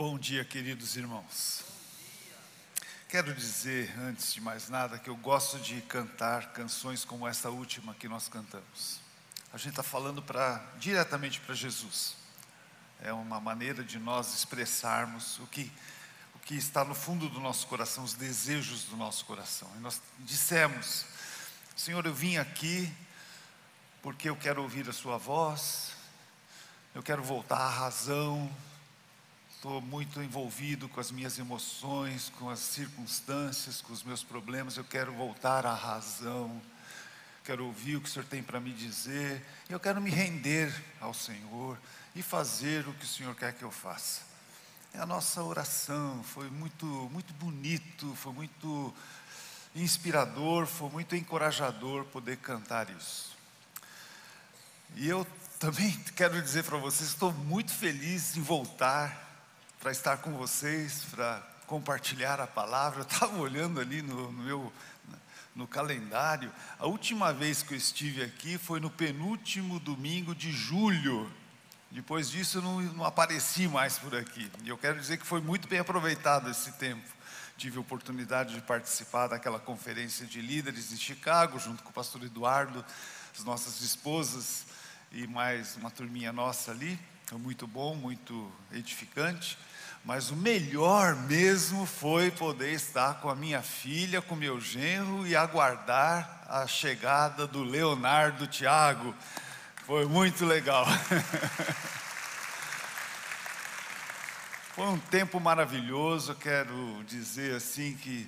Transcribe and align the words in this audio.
Bom 0.00 0.18
dia, 0.18 0.42
queridos 0.46 0.96
irmãos. 0.96 1.62
Quero 3.06 3.34
dizer, 3.34 3.94
antes 3.98 4.32
de 4.32 4.40
mais 4.40 4.70
nada, 4.70 4.98
que 4.98 5.10
eu 5.10 5.16
gosto 5.16 5.58
de 5.58 5.82
cantar 5.82 6.54
canções 6.54 7.04
como 7.04 7.28
essa 7.28 7.50
última 7.50 7.94
que 7.94 8.08
nós 8.08 8.26
cantamos. 8.26 8.98
A 9.52 9.58
gente 9.58 9.72
está 9.72 9.82
falando 9.82 10.22
pra, 10.22 10.64
diretamente 10.78 11.38
para 11.40 11.54
Jesus. 11.54 12.16
É 13.02 13.12
uma 13.12 13.38
maneira 13.42 13.84
de 13.84 13.98
nós 13.98 14.34
expressarmos 14.34 15.38
o 15.40 15.46
que, 15.48 15.70
o 16.34 16.38
que 16.38 16.54
está 16.54 16.82
no 16.82 16.94
fundo 16.94 17.28
do 17.28 17.38
nosso 17.38 17.66
coração, 17.66 18.02
os 18.02 18.14
desejos 18.14 18.84
do 18.84 18.96
nosso 18.96 19.26
coração. 19.26 19.70
E 19.76 19.80
nós 19.80 20.00
dissemos: 20.20 21.04
Senhor, 21.76 22.06
eu 22.06 22.14
vim 22.14 22.38
aqui 22.38 22.90
porque 24.00 24.30
eu 24.30 24.36
quero 24.36 24.62
ouvir 24.62 24.88
a 24.88 24.94
Sua 24.94 25.18
voz, 25.18 25.92
eu 26.94 27.02
quero 27.02 27.22
voltar 27.22 27.58
à 27.58 27.68
razão, 27.68 28.50
estou 29.60 29.82
muito 29.82 30.22
envolvido 30.22 30.88
com 30.88 31.00
as 31.00 31.10
minhas 31.10 31.38
emoções, 31.38 32.32
com 32.38 32.48
as 32.48 32.60
circunstâncias, 32.60 33.82
com 33.82 33.92
os 33.92 34.02
meus 34.02 34.24
problemas, 34.24 34.78
eu 34.78 34.84
quero 34.84 35.12
voltar 35.12 35.66
à 35.66 35.74
razão, 35.74 36.62
quero 37.44 37.66
ouvir 37.66 37.96
o 37.96 38.00
que 38.00 38.08
o 38.08 38.10
Senhor 38.10 38.24
tem 38.24 38.42
para 38.42 38.58
me 38.58 38.72
dizer, 38.72 39.44
eu 39.68 39.78
quero 39.78 40.00
me 40.00 40.08
render 40.08 40.72
ao 40.98 41.12
Senhor 41.12 41.78
e 42.16 42.22
fazer 42.22 42.88
o 42.88 42.94
que 42.94 43.04
o 43.04 43.06
Senhor 43.06 43.34
quer 43.34 43.52
que 43.52 43.62
eu 43.62 43.70
faça. 43.70 44.22
É 44.94 44.98
a 44.98 45.04
nossa 45.04 45.42
oração, 45.42 46.22
foi 46.22 46.48
muito, 46.48 46.86
muito 47.12 47.34
bonito, 47.34 48.14
foi 48.14 48.32
muito 48.32 48.94
inspirador, 49.76 50.64
foi 50.64 50.88
muito 50.88 51.14
encorajador 51.14 52.06
poder 52.06 52.38
cantar 52.38 52.88
isso. 52.88 53.36
E 54.96 55.06
eu 55.06 55.26
também 55.58 55.92
quero 56.16 56.40
dizer 56.40 56.64
para 56.64 56.78
vocês, 56.78 57.10
estou 57.10 57.30
muito 57.30 57.72
feliz 57.72 58.34
em 58.38 58.40
voltar 58.40 59.28
para 59.80 59.90
estar 59.90 60.18
com 60.18 60.32
vocês, 60.32 61.06
para 61.10 61.42
compartilhar 61.66 62.38
a 62.38 62.46
palavra. 62.46 63.00
Eu 63.00 63.04
estava 63.04 63.38
olhando 63.38 63.80
ali 63.80 64.02
no, 64.02 64.30
no, 64.30 64.42
meu 64.42 64.72
no 65.56 65.66
calendário. 65.66 66.52
A 66.78 66.86
última 66.86 67.32
vez 67.32 67.62
que 67.62 67.74
eu 67.74 67.78
estive 67.78 68.22
aqui 68.22 68.56
foi 68.56 68.78
no 68.78 68.90
penúltimo 68.90 69.80
domingo 69.80 70.34
de 70.34 70.52
julho. 70.52 71.30
Depois 71.90 72.30
disso 72.30 72.58
eu 72.58 72.62
não, 72.62 72.80
não 72.80 73.04
apareci 73.04 73.66
mais 73.66 73.98
por 73.98 74.14
aqui. 74.14 74.50
E 74.62 74.68
eu 74.68 74.78
quero 74.78 75.00
dizer 75.00 75.16
que 75.16 75.26
foi 75.26 75.40
muito 75.40 75.66
bem 75.66 75.80
aproveitado 75.80 76.48
esse 76.50 76.72
tempo. 76.72 77.08
Tive 77.56 77.78
a 77.78 77.80
oportunidade 77.80 78.54
de 78.54 78.60
participar 78.60 79.26
daquela 79.28 79.58
conferência 79.58 80.24
de 80.24 80.40
líderes 80.40 80.92
em 80.92 80.96
Chicago, 80.96 81.58
junto 81.58 81.82
com 81.82 81.90
o 81.90 81.92
pastor 81.92 82.22
Eduardo, 82.22 82.84
as 83.36 83.44
nossas 83.44 83.80
esposas 83.80 84.66
e 85.10 85.26
mais 85.26 85.76
uma 85.76 85.90
turminha 85.90 86.32
nossa 86.32 86.70
ali. 86.70 86.98
Muito 87.38 87.66
bom, 87.66 87.94
muito 87.94 88.50
edificante. 88.72 89.56
Mas 90.04 90.30
o 90.30 90.36
melhor 90.36 91.14
mesmo 91.14 91.86
foi 91.86 92.30
poder 92.30 92.72
estar 92.72 93.20
com 93.20 93.28
a 93.28 93.34
minha 93.34 93.62
filha, 93.62 94.22
com 94.22 94.34
meu 94.34 94.60
genro 94.60 95.26
e 95.26 95.36
aguardar 95.36 96.44
a 96.48 96.66
chegada 96.66 97.46
do 97.46 97.62
Leonardo 97.62 98.46
Tiago. 98.46 99.14
Foi 99.86 100.06
muito 100.06 100.44
legal. 100.44 100.86
Foi 104.74 104.86
um 104.86 104.98
tempo 104.98 105.38
maravilhoso, 105.38 106.34
quero 106.34 107.04
dizer 107.06 107.54
assim 107.56 107.94
que 107.96 108.26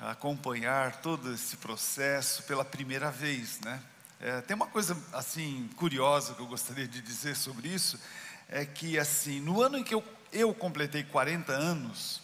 acompanhar 0.00 0.96
todo 0.96 1.32
esse 1.32 1.56
processo 1.56 2.42
pela 2.42 2.64
primeira 2.64 3.10
vez, 3.10 3.60
né? 3.60 3.80
É, 4.18 4.40
tem 4.40 4.54
uma 4.54 4.66
coisa 4.66 4.96
assim 5.12 5.68
curiosa 5.76 6.34
que 6.34 6.40
eu 6.40 6.46
gostaria 6.46 6.86
de 6.88 7.00
dizer 7.00 7.36
sobre 7.36 7.68
isso, 7.68 7.98
é 8.48 8.64
que 8.64 8.98
assim, 8.98 9.40
no 9.40 9.62
ano 9.62 9.78
em 9.78 9.84
que 9.84 9.94
eu 9.94 10.02
eu 10.32 10.54
completei 10.54 11.04
40 11.04 11.52
anos, 11.52 12.22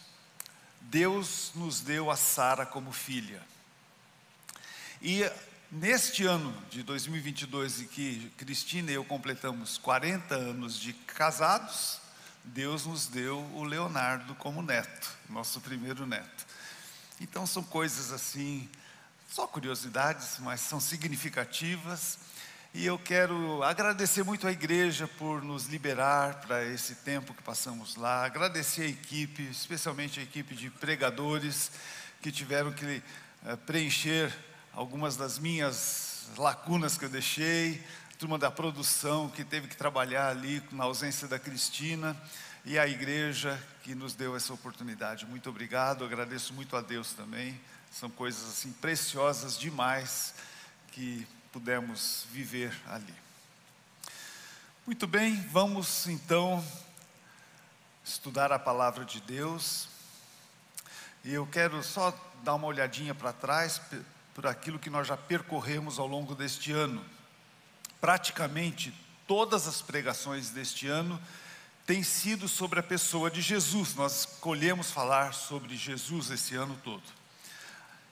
Deus 0.81 1.51
nos 1.53 1.79
deu 1.79 2.09
a 2.09 2.17
Sara 2.17 2.65
como 2.65 2.91
filha. 2.91 3.41
E 5.01 5.23
neste 5.71 6.25
ano 6.25 6.51
de 6.71 6.81
2022, 6.81 7.81
em 7.81 7.87
que 7.87 8.31
Cristina 8.35 8.89
e 8.89 8.95
eu 8.95 9.05
completamos 9.05 9.77
40 9.77 10.33
anos 10.33 10.79
de 10.79 10.91
casados, 10.93 11.99
Deus 12.43 12.87
nos 12.87 13.05
deu 13.05 13.37
o 13.53 13.63
Leonardo 13.63 14.33
como 14.35 14.63
neto, 14.63 15.15
nosso 15.29 15.61
primeiro 15.61 16.07
neto. 16.07 16.47
Então 17.21 17.45
são 17.45 17.61
coisas 17.61 18.11
assim, 18.11 18.67
só 19.29 19.45
curiosidades, 19.45 20.39
mas 20.39 20.61
são 20.61 20.79
significativas. 20.79 22.17
E 22.71 22.85
eu 22.85 22.99
quero 22.99 23.63
agradecer 23.63 24.23
muito 24.23 24.47
à 24.47 24.51
igreja 24.51 25.07
por 25.07 25.41
nos 25.41 25.65
liberar 25.65 26.35
para 26.41 26.63
esse 26.63 26.93
tempo 26.93 27.33
que 27.33 27.41
passamos 27.41 27.95
lá. 27.95 28.23
Agradecer 28.23 28.83
a 28.83 28.87
equipe, 28.87 29.41
especialmente 29.49 30.19
a 30.19 30.23
equipe 30.23 30.53
de 30.53 30.69
pregadores 30.69 31.71
que 32.21 32.31
tiveram 32.31 32.71
que 32.71 33.01
é, 33.43 33.55
preencher 33.55 34.31
algumas 34.71 35.17
das 35.17 35.39
minhas 35.39 36.27
lacunas 36.37 36.95
que 36.95 37.05
eu 37.05 37.09
deixei. 37.09 37.83
A 38.13 38.17
turma 38.19 38.37
da 38.37 38.51
produção 38.51 39.29
que 39.29 39.43
teve 39.43 39.67
que 39.67 39.75
trabalhar 39.75 40.29
ali 40.29 40.61
na 40.71 40.83
ausência 40.83 41.27
da 41.27 41.39
Cristina. 41.39 42.15
E 42.63 42.77
a 42.77 42.87
igreja 42.87 43.59
que 43.81 43.95
nos 43.95 44.13
deu 44.13 44.35
essa 44.35 44.53
oportunidade. 44.53 45.25
Muito 45.25 45.49
obrigado, 45.49 46.05
agradeço 46.05 46.53
muito 46.53 46.77
a 46.77 46.81
Deus 46.81 47.13
também. 47.13 47.59
São 47.91 48.11
coisas 48.11 48.47
assim 48.47 48.71
preciosas 48.73 49.57
demais 49.57 50.35
que 50.91 51.25
pudemos 51.51 52.25
viver 52.31 52.75
ali. 52.87 53.13
Muito 54.85 55.07
bem, 55.07 55.35
vamos 55.51 56.07
então 56.07 56.65
estudar 58.03 58.51
a 58.51 58.59
palavra 58.59 59.05
de 59.05 59.19
Deus. 59.21 59.87
E 61.23 61.33
eu 61.33 61.45
quero 61.45 61.83
só 61.83 62.11
dar 62.43 62.55
uma 62.55 62.67
olhadinha 62.67 63.13
para 63.13 63.33
trás 63.33 63.81
por 64.33 64.47
aquilo 64.47 64.79
que 64.79 64.89
nós 64.89 65.07
já 65.07 65.17
percorremos 65.17 65.99
ao 65.99 66.07
longo 66.07 66.33
deste 66.33 66.71
ano. 66.71 67.03
Praticamente 67.99 68.93
todas 69.27 69.67
as 69.67 69.81
pregações 69.81 70.49
deste 70.49 70.87
ano 70.87 71.21
têm 71.85 72.03
sido 72.03 72.47
sobre 72.47 72.79
a 72.79 72.83
pessoa 72.83 73.29
de 73.29 73.41
Jesus. 73.41 73.95
Nós 73.95 74.21
escolhemos 74.21 74.91
falar 74.91 75.33
sobre 75.33 75.75
Jesus 75.75 76.29
esse 76.29 76.55
ano 76.55 76.79
todo. 76.83 77.18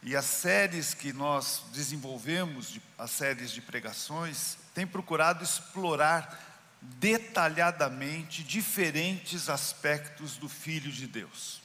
E 0.04 0.16
as 0.16 0.26
séries 0.26 0.94
que 0.94 1.12
nós 1.12 1.64
desenvolvemos, 1.74 2.80
as 2.98 3.12
séries 3.12 3.52
de 3.52 3.62
pregações, 3.62 4.58
têm 4.74 4.86
procurado 4.86 5.44
explorar 5.44 6.46
detalhadamente 6.82 8.44
diferentes 8.44 9.50
aspectos 9.50 10.38
do 10.38 10.48
Filho 10.48 10.92
de 10.92 11.08
Deus. 11.08 11.62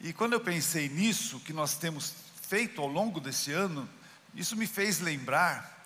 E 0.00 0.12
quando 0.12 0.34
eu 0.34 0.40
pensei 0.40 0.88
nisso, 0.88 1.40
que 1.40 1.52
nós 1.52 1.76
temos 1.76 2.12
feito 2.42 2.80
ao 2.80 2.86
longo 2.86 3.18
desse 3.20 3.52
ano, 3.52 3.88
isso 4.34 4.56
me 4.56 4.66
fez 4.66 5.00
lembrar 5.00 5.84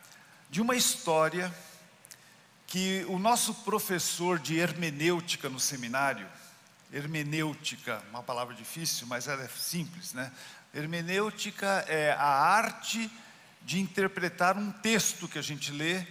de 0.51 0.61
uma 0.61 0.75
história 0.75 1.55
que 2.67 3.05
o 3.09 3.19
nosso 3.19 3.55
professor 3.55 4.39
de 4.39 4.59
hermenêutica 4.59 5.49
no 5.49 5.61
seminário, 5.61 6.27
hermenêutica, 6.93 8.03
uma 8.11 8.23
palavra 8.23 8.55
difícil, 8.55 9.07
mas 9.07 9.29
ela 9.29 9.43
é 9.43 9.49
simples, 9.49 10.13
né? 10.13 10.33
Hermenêutica 10.75 11.85
é 11.89 12.13
a 12.13 12.27
arte 12.27 13.11
de 13.63 13.81
interpretar 13.81 14.57
um 14.57 14.71
texto 14.71 15.29
que 15.29 15.39
a 15.39 15.43
gente 15.43 15.73
lê 15.73 16.07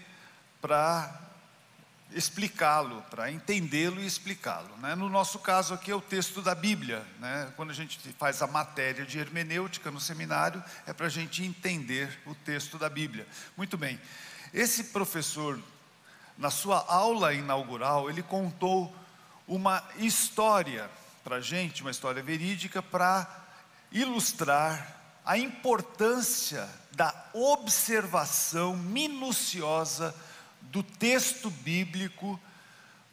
para 0.61 1.29
explicá-lo, 2.11 3.01
para 3.03 3.31
entendê-lo 3.31 4.01
e 4.01 4.05
explicá-lo. 4.05 4.75
Né? 4.77 4.95
No 4.95 5.09
nosso 5.09 5.39
caso 5.39 5.73
aqui 5.73 5.91
é 5.91 5.95
o 5.95 6.01
texto 6.01 6.41
da 6.41 6.55
Bíblia. 6.55 7.05
Né? 7.19 7.51
Quando 7.55 7.69
a 7.69 7.73
gente 7.73 7.99
faz 8.17 8.41
a 8.41 8.47
matéria 8.47 9.05
de 9.05 9.19
hermenêutica 9.19 9.91
no 9.91 9.99
seminário, 9.99 10.63
é 10.87 10.93
para 10.93 11.05
a 11.05 11.09
gente 11.09 11.43
entender 11.43 12.19
o 12.25 12.33
texto 12.33 12.77
da 12.77 12.89
Bíblia. 12.89 13.27
Muito 13.55 13.77
bem. 13.77 13.99
Esse 14.53 14.85
professor, 14.85 15.59
na 16.37 16.49
sua 16.49 16.83
aula 16.87 17.33
inaugural, 17.33 18.09
ele 18.09 18.23
contou 18.23 18.95
uma 19.49 19.83
história 19.97 20.89
para 21.23 21.41
gente, 21.41 21.81
uma 21.81 21.89
história 21.91 22.21
verídica, 22.21 22.83
para 22.83 23.27
ilustrar 23.91 24.95
a 25.25 25.37
importância 25.37 26.69
da 26.91 27.13
observação 27.33 28.77
minuciosa 28.77 30.15
do 30.61 30.83
texto 30.83 31.49
bíblico 31.49 32.39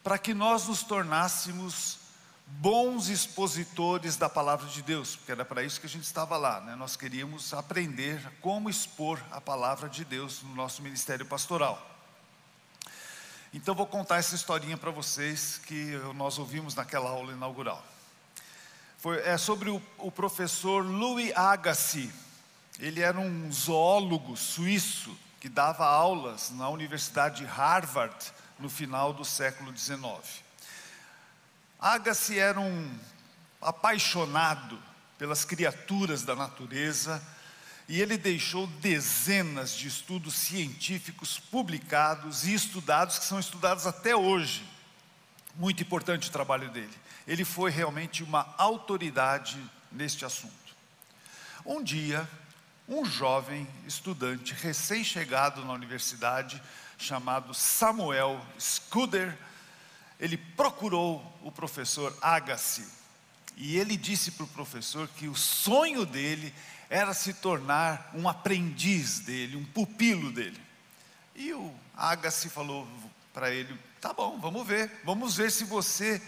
para 0.04 0.18
que 0.18 0.34
nós 0.34 0.68
nos 0.68 0.82
tornássemos 0.82 1.98
bons 2.46 3.08
expositores 3.08 4.16
da 4.16 4.28
palavra 4.28 4.68
de 4.68 4.82
Deus, 4.82 5.16
porque 5.16 5.32
era 5.32 5.44
para 5.44 5.64
isso 5.64 5.80
que 5.80 5.86
a 5.86 5.90
gente 5.90 6.04
estava 6.04 6.36
lá, 6.36 6.60
né? 6.60 6.76
nós 6.76 6.96
queríamos 6.96 7.52
aprender 7.54 8.20
como 8.40 8.70
expor 8.70 9.20
a 9.32 9.40
palavra 9.40 9.88
de 9.88 10.04
Deus 10.04 10.42
no 10.42 10.54
nosso 10.54 10.82
ministério 10.82 11.26
pastoral. 11.26 11.95
Então 13.56 13.74
vou 13.74 13.86
contar 13.86 14.18
essa 14.18 14.34
historinha 14.34 14.76
para 14.76 14.90
vocês 14.90 15.58
que 15.64 15.92
nós 16.14 16.36
ouvimos 16.36 16.74
naquela 16.74 17.08
aula 17.08 17.32
inaugural. 17.32 17.82
Foi, 18.98 19.18
é 19.26 19.38
sobre 19.38 19.70
o, 19.70 19.80
o 19.96 20.12
professor 20.12 20.84
Louis 20.84 21.34
Agassiz. 21.34 22.12
Ele 22.78 23.00
era 23.00 23.18
um 23.18 23.50
zoólogo 23.50 24.36
suíço 24.36 25.16
que 25.40 25.48
dava 25.48 25.86
aulas 25.86 26.50
na 26.50 26.68
Universidade 26.68 27.38
de 27.38 27.44
Harvard 27.46 28.14
no 28.58 28.68
final 28.68 29.14
do 29.14 29.24
século 29.24 29.74
XIX. 29.74 30.02
Agassi 31.80 32.38
era 32.38 32.60
um 32.60 32.94
apaixonado 33.62 34.78
pelas 35.16 35.46
criaturas 35.46 36.22
da 36.24 36.36
natureza 36.36 37.22
e 37.88 38.00
ele 38.00 38.18
deixou 38.18 38.66
dezenas 38.66 39.72
de 39.72 39.86
estudos 39.86 40.34
científicos 40.34 41.38
publicados 41.38 42.44
e 42.44 42.52
estudados, 42.52 43.18
que 43.18 43.24
são 43.24 43.38
estudados 43.38 43.86
até 43.86 44.16
hoje. 44.16 44.66
Muito 45.54 45.82
importante 45.82 46.28
o 46.28 46.32
trabalho 46.32 46.68
dele. 46.70 46.92
Ele 47.26 47.44
foi 47.44 47.70
realmente 47.70 48.22
uma 48.22 48.54
autoridade 48.58 49.58
neste 49.92 50.24
assunto. 50.24 50.54
Um 51.64 51.82
dia, 51.82 52.28
um 52.88 53.04
jovem 53.04 53.66
estudante 53.86 54.52
recém-chegado 54.54 55.64
na 55.64 55.72
universidade, 55.72 56.60
chamado 56.98 57.54
Samuel 57.54 58.44
Scudder, 58.58 59.36
ele 60.18 60.36
procurou 60.36 61.38
o 61.42 61.52
professor 61.52 62.16
Agassi 62.20 62.86
e 63.56 63.76
ele 63.76 63.96
disse 63.96 64.32
para 64.32 64.44
o 64.44 64.48
professor 64.48 65.08
que 65.08 65.28
o 65.28 65.34
sonho 65.34 66.04
dele 66.04 66.54
era 66.88 67.12
se 67.14 67.34
tornar 67.34 68.10
um 68.14 68.28
aprendiz 68.28 69.20
dele, 69.20 69.56
um 69.56 69.64
pupilo 69.64 70.30
dele. 70.30 70.60
E 71.34 71.52
o 71.52 71.74
Agassi 71.96 72.48
falou 72.48 72.86
para 73.32 73.50
ele: 73.50 73.78
tá 74.00 74.12
bom, 74.12 74.38
vamos 74.40 74.66
ver, 74.66 74.90
vamos 75.04 75.36
ver 75.36 75.50
se 75.50 75.64
você 75.64 76.22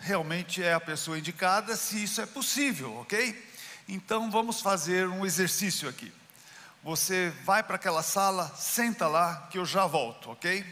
realmente 0.00 0.62
é 0.62 0.72
a 0.72 0.80
pessoa 0.80 1.18
indicada, 1.18 1.76
se 1.76 2.02
isso 2.02 2.20
é 2.20 2.26
possível, 2.26 2.96
ok? 2.98 3.44
Então 3.88 4.30
vamos 4.30 4.60
fazer 4.60 5.08
um 5.08 5.26
exercício 5.26 5.88
aqui. 5.88 6.12
Você 6.82 7.32
vai 7.44 7.62
para 7.64 7.76
aquela 7.76 8.02
sala, 8.02 8.46
senta 8.56 9.08
lá, 9.08 9.48
que 9.50 9.58
eu 9.58 9.64
já 9.64 9.86
volto, 9.86 10.30
ok? 10.30 10.64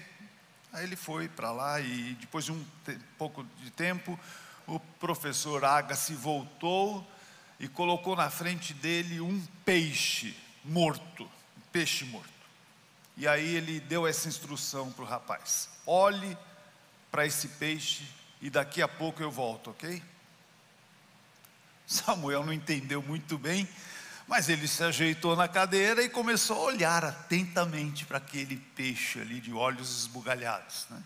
Aí 0.72 0.84
ele 0.84 0.96
foi 0.96 1.28
para 1.28 1.50
lá 1.50 1.80
e 1.80 2.16
depois 2.20 2.44
de 2.44 2.52
um 2.52 2.64
pouco 3.18 3.44
de 3.62 3.70
tempo, 3.70 4.18
o 4.66 4.78
professor 4.78 5.64
Agassi 5.64 6.14
voltou 6.14 7.04
e 7.64 7.68
colocou 7.68 8.14
na 8.14 8.28
frente 8.28 8.74
dele 8.74 9.22
um 9.22 9.42
peixe 9.64 10.36
morto, 10.62 11.24
um 11.24 11.60
peixe 11.72 12.04
morto. 12.04 12.28
E 13.16 13.26
aí 13.26 13.54
ele 13.54 13.80
deu 13.80 14.06
essa 14.06 14.28
instrução 14.28 14.92
para 14.92 15.02
o 15.02 15.08
rapaz: 15.08 15.70
olhe 15.86 16.36
para 17.10 17.24
esse 17.24 17.48
peixe 17.48 18.04
e 18.42 18.50
daqui 18.50 18.82
a 18.82 18.88
pouco 18.88 19.22
eu 19.22 19.30
volto, 19.30 19.70
ok? 19.70 20.02
Samuel 21.86 22.44
não 22.44 22.52
entendeu 22.52 23.02
muito 23.02 23.38
bem, 23.38 23.66
mas 24.28 24.50
ele 24.50 24.68
se 24.68 24.84
ajeitou 24.84 25.34
na 25.34 25.48
cadeira 25.48 26.02
e 26.02 26.10
começou 26.10 26.58
a 26.58 26.64
olhar 26.64 27.02
atentamente 27.02 28.04
para 28.04 28.18
aquele 28.18 28.58
peixe 28.76 29.22
ali 29.22 29.40
de 29.40 29.54
olhos 29.54 30.00
esbugalhados. 30.00 30.86
Né? 30.90 31.02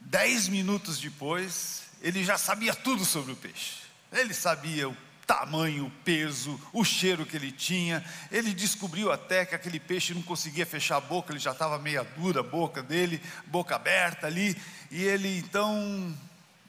Dez 0.00 0.48
minutos 0.48 0.98
depois, 0.98 1.84
ele 2.02 2.24
já 2.24 2.36
sabia 2.36 2.74
tudo 2.74 3.04
sobre 3.04 3.30
o 3.30 3.36
peixe. 3.36 3.78
Ele 4.10 4.34
sabia 4.34 4.88
o 4.88 5.09
tamanho, 5.30 5.92
peso, 6.04 6.60
o 6.72 6.82
cheiro 6.82 7.24
que 7.24 7.36
ele 7.36 7.52
tinha. 7.52 8.04
Ele 8.32 8.52
descobriu 8.52 9.12
até 9.12 9.46
que 9.46 9.54
aquele 9.54 9.78
peixe 9.78 10.12
não 10.12 10.22
conseguia 10.22 10.66
fechar 10.66 10.96
a 10.96 11.00
boca, 11.00 11.30
ele 11.30 11.38
já 11.38 11.52
estava 11.52 11.78
meia 11.78 12.02
dura 12.02 12.40
a 12.40 12.42
boca 12.42 12.82
dele, 12.82 13.22
boca 13.46 13.76
aberta 13.76 14.26
ali. 14.26 14.60
E 14.90 15.04
ele 15.04 15.38
então, 15.38 16.12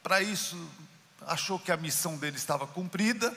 para 0.03 0.21
isso, 0.21 0.55
achou 1.25 1.57
que 1.57 1.71
a 1.71 1.77
missão 1.77 2.17
dele 2.17 2.37
estava 2.37 2.67
cumprida 2.67 3.35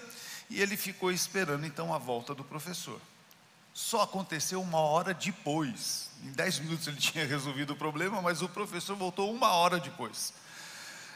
e 0.51 0.61
ele 0.61 0.77
ficou 0.77 1.11
esperando 1.11 1.65
então 1.65 1.95
a 1.95 1.97
volta 1.97 2.35
do 2.35 2.45
professor. 2.45 3.01
Só 3.73 4.03
aconteceu 4.03 4.61
uma 4.61 4.79
hora 4.79 5.15
depois. 5.15 6.11
Em 6.23 6.33
dez 6.33 6.59
minutos 6.59 6.87
ele 6.87 6.99
tinha 7.01 7.25
resolvido 7.25 7.73
o 7.73 7.77
problema, 7.77 8.21
mas 8.21 8.43
o 8.43 8.49
professor 8.49 8.95
voltou 8.95 9.35
uma 9.35 9.53
hora 9.53 9.81
depois. 9.81 10.35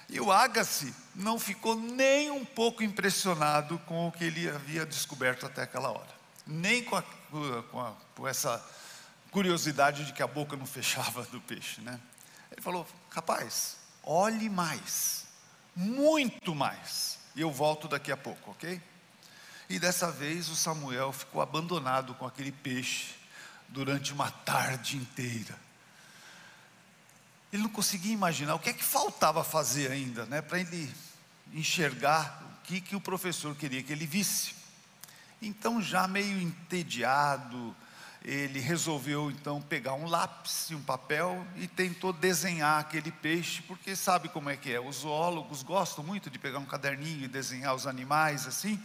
E 0.09 0.21
o 0.21 0.33
Agassi 0.33 0.95
não 1.15 1.39
ficou 1.39 1.75
nem 1.75 2.31
um 2.31 2.45
pouco 2.45 2.83
impressionado 2.83 3.79
com 3.81 4.09
o 4.09 4.13
que 4.13 4.25
ele 4.25 4.49
havia 4.49 4.87
descoberto 4.87 5.45
até 5.45 5.63
aquela 5.63 5.91
hora, 5.91 6.09
nem 6.47 6.83
com, 6.83 6.97
a, 6.97 7.03
com, 7.03 7.81
a, 7.81 7.93
com 8.15 8.27
essa 8.27 8.65
curiosidade 9.31 10.07
de 10.07 10.13
que 10.13 10.23
a 10.23 10.27
boca 10.27 10.57
não 10.57 10.65
fechava 10.67 11.23
do 11.25 11.41
peixe, 11.41 11.81
né? 11.83 12.01
Ele 12.51 12.63
falou: 12.63 12.87
rapaz, 13.11 13.77
olhe 14.03 14.49
mais, 14.49 15.27
muito 15.77 16.55
mais, 16.55 17.19
e 17.37 17.43
eu 17.43 17.51
volto 17.51 17.87
daqui 17.87 18.11
a 18.11 18.17
pouco, 18.17 18.53
ok? 18.53 18.81
E 19.69 19.79
dessa 19.79 20.11
vez 20.11 20.49
o 20.49 20.57
Samuel 20.57 21.13
ficou 21.13 21.43
abandonado 21.43 22.15
com 22.15 22.27
aquele 22.27 22.51
peixe 22.51 23.15
durante 23.69 24.15
uma 24.15 24.31
tarde 24.31 24.97
inteira. 24.97 25.68
Ele 27.53 27.63
não 27.63 27.71
conseguia 27.71 28.13
imaginar 28.13 28.55
o 28.55 28.59
que 28.59 28.71
é 28.71 28.73
que 28.73 28.85
faltava 28.85 29.43
fazer 29.43 29.91
ainda, 29.91 30.27
né, 30.27 30.43
para 30.43 30.61
ele 30.61 30.93
enxergar 31.53 32.43
o 32.43 32.67
que, 32.67 32.81
que 32.81 32.95
o 32.95 33.01
professor 33.01 33.55
queria 33.55 33.83
que 33.83 33.93
ele 33.93 34.07
visse. 34.07 34.55
Então, 35.41 35.81
já 35.81 36.07
meio 36.07 36.41
entediado, 36.41 37.75
ele 38.25 38.59
resolveu 38.59 39.31
então 39.31 39.63
pegar 39.63 39.95
um 39.95 40.07
lápis 40.07 40.69
e 40.71 40.75
um 40.75 40.83
papel 40.83 41.47
e 41.57 41.67
tentou 41.67 42.13
desenhar 42.13 42.81
aquele 42.81 43.11
peixe, 43.11 43.63
porque 43.63 43.95
sabe 43.95 44.29
como 44.29 44.51
é 44.51 44.57
que 44.57 44.73
é, 44.73 44.81
os 44.81 44.97
zoólogos 44.97 45.63
gostam 45.63 46.05
muito 46.05 46.29
de 46.29 46.39
pegar 46.39 46.59
um 46.59 46.67
caderninho 46.67 47.25
e 47.25 47.29
desenhar 47.29 47.75
os 47.75 47.87
animais 47.87 48.47
assim. 48.47 48.83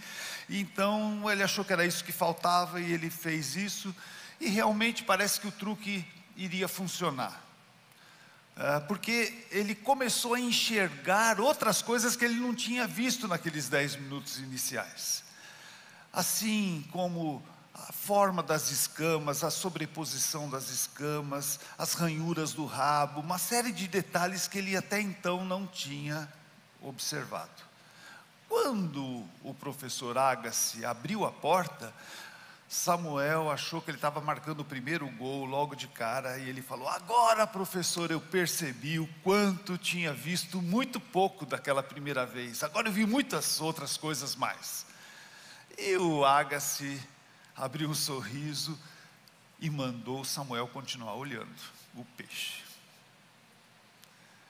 Então 0.49 1.29
ele 1.29 1.43
achou 1.43 1.65
que 1.65 1.73
era 1.73 1.85
isso 1.85 2.03
que 2.03 2.11
faltava 2.11 2.79
e 2.79 2.93
ele 2.93 3.09
fez 3.09 3.55
isso, 3.55 3.93
e 4.39 4.47
realmente 4.47 5.03
parece 5.03 5.41
que 5.41 5.47
o 5.47 5.51
truque 5.51 6.05
iria 6.37 6.67
funcionar. 6.67 7.43
Ah, 8.55 8.81
porque 8.87 9.47
ele 9.49 9.73
começou 9.73 10.35
a 10.35 10.39
enxergar 10.39 11.39
outras 11.39 11.81
coisas 11.81 12.15
que 12.15 12.23
ele 12.23 12.39
não 12.39 12.53
tinha 12.53 12.85
visto 12.85 13.27
naqueles 13.27 13.67
dez 13.67 13.95
minutos 13.95 14.37
iniciais. 14.37 15.23
Assim 16.11 16.85
como 16.91 17.43
a 17.73 17.91
forma 17.91 18.43
das 18.43 18.69
escamas, 18.69 19.43
a 19.43 19.49
sobreposição 19.49 20.47
das 20.47 20.69
escamas, 20.69 21.59
as 21.75 21.93
ranhuras 21.93 22.53
do 22.53 22.65
rabo, 22.65 23.21
uma 23.21 23.39
série 23.39 23.71
de 23.71 23.87
detalhes 23.87 24.47
que 24.47 24.59
ele 24.59 24.77
até 24.77 25.01
então 25.01 25.43
não 25.43 25.65
tinha 25.65 26.31
observado. 26.79 27.49
Quando 28.47 29.25
o 29.43 29.55
professor 29.59 30.15
Agassi 30.15 30.85
abriu 30.85 31.25
a 31.25 31.31
porta, 31.31 31.91
Samuel 32.73 33.51
achou 33.51 33.79
que 33.79 33.91
ele 33.91 33.99
estava 33.99 34.19
marcando 34.19 34.61
o 34.61 34.65
primeiro 34.65 35.07
gol 35.11 35.45
logo 35.45 35.75
de 35.75 35.87
cara 35.87 36.39
e 36.39 36.49
ele 36.49 36.59
falou: 36.59 36.89
Agora, 36.89 37.45
professor, 37.45 38.09
eu 38.09 38.19
percebi 38.19 38.99
o 38.99 39.07
quanto 39.21 39.77
tinha 39.77 40.11
visto 40.11 40.59
muito 40.59 40.99
pouco 40.99 41.45
daquela 41.45 41.83
primeira 41.83 42.25
vez. 42.25 42.63
Agora 42.63 42.87
eu 42.87 42.91
vi 42.91 43.05
muitas 43.05 43.61
outras 43.61 43.95
coisas 43.95 44.35
mais. 44.35 44.87
E 45.77 45.95
o 45.97 46.25
Agassi 46.25 46.99
abriu 47.55 47.91
um 47.91 47.93
sorriso 47.93 48.77
e 49.59 49.69
mandou 49.69 50.25
Samuel 50.25 50.67
continuar 50.67 51.13
olhando 51.13 51.53
o 51.93 52.03
peixe. 52.17 52.63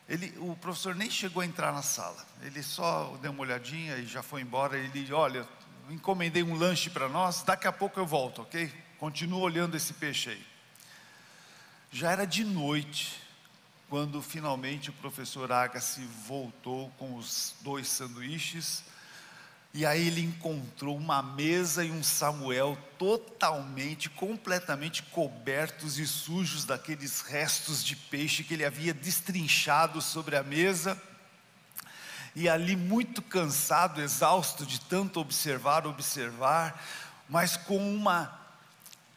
Ele, 0.08 0.34
o 0.38 0.56
professor 0.56 0.96
nem 0.96 1.10
chegou 1.10 1.42
a 1.42 1.46
entrar 1.46 1.74
na 1.74 1.82
sala, 1.82 2.26
ele 2.42 2.64
só 2.64 3.18
deu 3.22 3.32
uma 3.32 3.42
olhadinha 3.42 3.98
e 3.98 4.06
já 4.06 4.24
foi 4.24 4.42
embora. 4.42 4.78
Ele, 4.78 5.12
olha, 5.12 5.46
encomendei 5.90 6.44
um 6.44 6.56
lanche 6.56 6.90
para 6.90 7.10
nós, 7.10 7.44
daqui 7.44 7.68
a 7.68 7.72
pouco 7.72 8.00
eu 8.00 8.06
volto, 8.06 8.42
ok? 8.42 8.72
Continuo 8.98 9.42
olhando 9.42 9.76
esse 9.76 9.94
peixe 9.94 10.30
aí. 10.30 10.46
Já 11.92 12.12
era 12.12 12.26
de 12.26 12.44
noite, 12.44 13.22
quando 13.90 14.22
finalmente 14.22 14.90
o 14.90 14.94
professor 14.94 15.52
Agassi 15.52 16.02
voltou 16.28 16.90
com 16.98 17.16
os 17.16 17.56
dois 17.62 17.88
sanduíches, 17.88 18.84
e 19.74 19.86
aí 19.86 20.08
ele 20.08 20.22
encontrou 20.22 20.96
uma 20.96 21.22
mesa 21.22 21.84
e 21.84 21.92
um 21.92 22.04
Samuel 22.04 22.78
totalmente, 22.98 24.10
completamente 24.10 25.02
cobertos 25.04 25.98
e 25.98 26.06
sujos 26.06 26.64
daqueles 26.64 27.22
restos 27.22 27.84
de 27.84 27.96
peixe 27.96 28.44
que 28.44 28.54
ele 28.54 28.66
havia 28.66 28.94
destrinchado 28.94 30.02
sobre 30.02 30.36
a 30.36 30.44
mesa 30.44 31.02
e 32.36 32.50
ali 32.50 32.76
muito 32.76 33.22
cansado, 33.22 34.02
exausto 34.02 34.66
de 34.66 34.80
tanto 34.80 35.20
observar, 35.20 35.86
observar, 35.86 36.84
mas 37.30 37.56
com 37.56 37.78
uma 37.78 38.40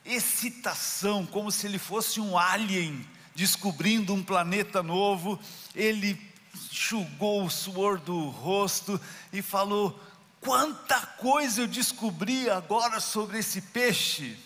excitação, 0.04 1.26
como 1.26 1.50
se 1.50 1.66
ele 1.66 1.78
fosse 1.78 2.20
um 2.20 2.38
alien 2.38 3.06
descobrindo 3.34 4.14
um 4.14 4.22
planeta 4.22 4.82
novo, 4.82 5.38
ele 5.74 6.18
enxugou 6.54 7.44
o 7.44 7.50
suor 7.50 7.98
do 7.98 8.28
rosto 8.28 9.00
e 9.32 9.42
falou: 9.42 10.00
Quanta 10.40 11.00
coisa 11.00 11.62
eu 11.62 11.66
descobri 11.66 12.48
agora 12.48 13.00
sobre 13.00 13.38
esse 13.38 13.60
peixe. 13.60 14.38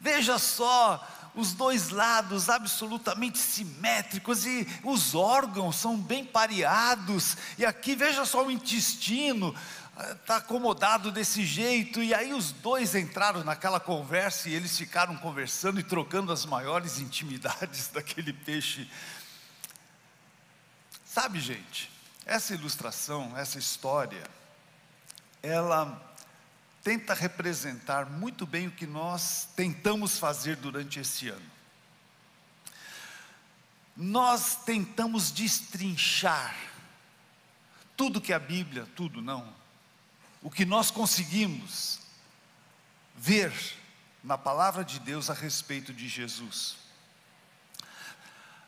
Veja 0.00 0.38
só, 0.38 1.06
os 1.36 1.52
dois 1.52 1.90
lados 1.90 2.48
absolutamente 2.48 3.38
simétricos 3.38 4.46
e 4.46 4.66
os 4.82 5.14
órgãos 5.14 5.76
são 5.76 5.96
bem 5.96 6.24
pareados. 6.24 7.36
E 7.58 7.64
aqui 7.64 7.94
veja 7.94 8.24
só 8.24 8.44
o 8.44 8.50
intestino 8.50 9.54
está 10.20 10.34
eh, 10.34 10.38
acomodado 10.38 11.12
desse 11.12 11.44
jeito. 11.44 12.02
E 12.02 12.14
aí 12.14 12.32
os 12.32 12.52
dois 12.52 12.94
entraram 12.94 13.44
naquela 13.44 13.78
conversa 13.78 14.48
e 14.48 14.54
eles 14.54 14.76
ficaram 14.76 15.14
conversando 15.16 15.78
e 15.78 15.84
trocando 15.84 16.32
as 16.32 16.46
maiores 16.46 16.98
intimidades 17.00 17.88
daquele 17.88 18.32
peixe. 18.32 18.90
Sabe, 21.04 21.38
gente, 21.38 21.90
essa 22.24 22.54
ilustração, 22.54 23.36
essa 23.36 23.58
história, 23.58 24.24
ela 25.42 26.15
tenta 26.86 27.14
representar 27.14 28.06
muito 28.08 28.46
bem 28.46 28.68
o 28.68 28.70
que 28.70 28.86
nós 28.86 29.48
tentamos 29.56 30.20
fazer 30.20 30.54
durante 30.54 31.00
esse 31.00 31.28
ano. 31.28 31.50
Nós 33.96 34.54
tentamos 34.64 35.32
destrinchar 35.32 36.56
tudo 37.96 38.20
que 38.20 38.32
a 38.32 38.38
Bíblia, 38.38 38.86
tudo 38.94 39.20
não, 39.20 39.52
o 40.40 40.48
que 40.48 40.64
nós 40.64 40.92
conseguimos 40.92 41.98
ver 43.16 43.52
na 44.22 44.38
palavra 44.38 44.84
de 44.84 45.00
Deus 45.00 45.28
a 45.28 45.34
respeito 45.34 45.92
de 45.92 46.06
Jesus. 46.06 46.76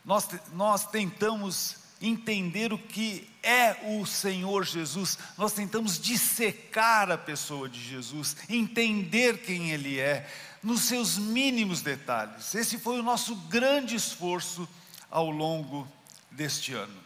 Nós, 0.03 0.27
nós 0.51 0.85
tentamos 0.85 1.77
entender 2.01 2.71
o 2.71 2.77
que 2.77 3.29
é 3.43 3.77
o 3.85 4.05
Senhor 4.05 4.65
Jesus, 4.65 5.17
nós 5.37 5.53
tentamos 5.53 5.99
dissecar 5.99 7.11
a 7.11 7.17
pessoa 7.17 7.67
de 7.67 7.81
Jesus, 7.81 8.35
entender 8.49 9.39
quem 9.39 9.71
Ele 9.71 9.99
é, 9.99 10.29
nos 10.61 10.81
seus 10.81 11.17
mínimos 11.17 11.81
detalhes. 11.81 12.53
Esse 12.53 12.77
foi 12.77 12.99
o 12.99 13.03
nosso 13.03 13.35
grande 13.35 13.95
esforço 13.95 14.67
ao 15.09 15.29
longo 15.29 15.87
deste 16.31 16.73
ano. 16.73 16.97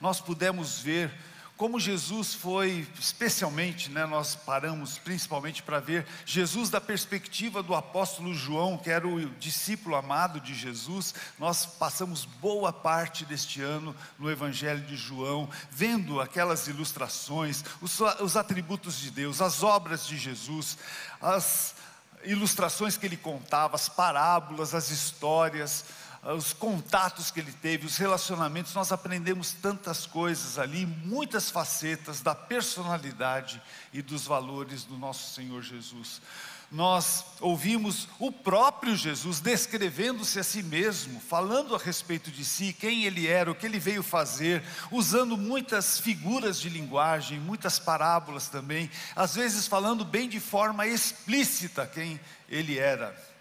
Nós 0.00 0.20
pudemos 0.20 0.78
ver 0.78 1.12
como 1.56 1.78
Jesus 1.78 2.34
foi, 2.34 2.86
especialmente, 2.98 3.88
né, 3.88 4.04
nós 4.06 4.34
paramos 4.34 4.98
principalmente 4.98 5.62
para 5.62 5.78
ver 5.78 6.04
Jesus 6.26 6.68
da 6.68 6.80
perspectiva 6.80 7.62
do 7.62 7.76
apóstolo 7.76 8.34
João, 8.34 8.76
que 8.76 8.90
era 8.90 9.06
o 9.06 9.30
discípulo 9.36 9.94
amado 9.94 10.40
de 10.40 10.52
Jesus. 10.52 11.14
Nós 11.38 11.64
passamos 11.64 12.24
boa 12.24 12.72
parte 12.72 13.24
deste 13.24 13.62
ano 13.62 13.94
no 14.18 14.28
Evangelho 14.28 14.82
de 14.82 14.96
João, 14.96 15.48
vendo 15.70 16.20
aquelas 16.20 16.66
ilustrações, 16.66 17.64
os, 17.80 18.00
os 18.00 18.36
atributos 18.36 18.98
de 18.98 19.12
Deus, 19.12 19.40
as 19.40 19.62
obras 19.62 20.06
de 20.08 20.18
Jesus, 20.18 20.76
as 21.22 21.76
ilustrações 22.24 22.96
que 22.96 23.06
ele 23.06 23.16
contava, 23.16 23.76
as 23.76 23.88
parábolas, 23.88 24.74
as 24.74 24.90
histórias 24.90 25.84
os 26.32 26.52
contatos 26.52 27.30
que 27.30 27.40
ele 27.40 27.52
teve, 27.52 27.86
os 27.86 27.98
relacionamentos, 27.98 28.72
nós 28.74 28.90
aprendemos 28.92 29.52
tantas 29.52 30.06
coisas 30.06 30.58
ali, 30.58 30.86
muitas 30.86 31.50
facetas 31.50 32.20
da 32.22 32.34
personalidade 32.34 33.60
e 33.92 34.00
dos 34.00 34.24
valores 34.24 34.84
do 34.84 34.96
nosso 34.96 35.34
Senhor 35.34 35.62
Jesus. 35.62 36.22
Nós 36.70 37.24
ouvimos 37.40 38.08
o 38.18 38.32
próprio 38.32 38.96
Jesus 38.96 39.38
descrevendo-se 39.38 40.40
a 40.40 40.42
si 40.42 40.62
mesmo, 40.62 41.20
falando 41.20 41.74
a 41.74 41.78
respeito 41.78 42.30
de 42.30 42.44
si, 42.44 42.72
quem 42.72 43.04
ele 43.04 43.28
era, 43.28 43.50
o 43.50 43.54
que 43.54 43.66
ele 43.66 43.78
veio 43.78 44.02
fazer, 44.02 44.62
usando 44.90 45.36
muitas 45.36 46.00
figuras 46.00 46.58
de 46.58 46.70
linguagem, 46.70 47.38
muitas 47.38 47.78
parábolas 47.78 48.48
também, 48.48 48.90
às 49.14 49.34
vezes 49.34 49.68
falando 49.68 50.04
bem 50.04 50.28
de 50.28 50.40
forma 50.40 50.86
explícita 50.86 51.86
quem 51.86 52.18
ele 52.48 52.78
era. 52.78 53.33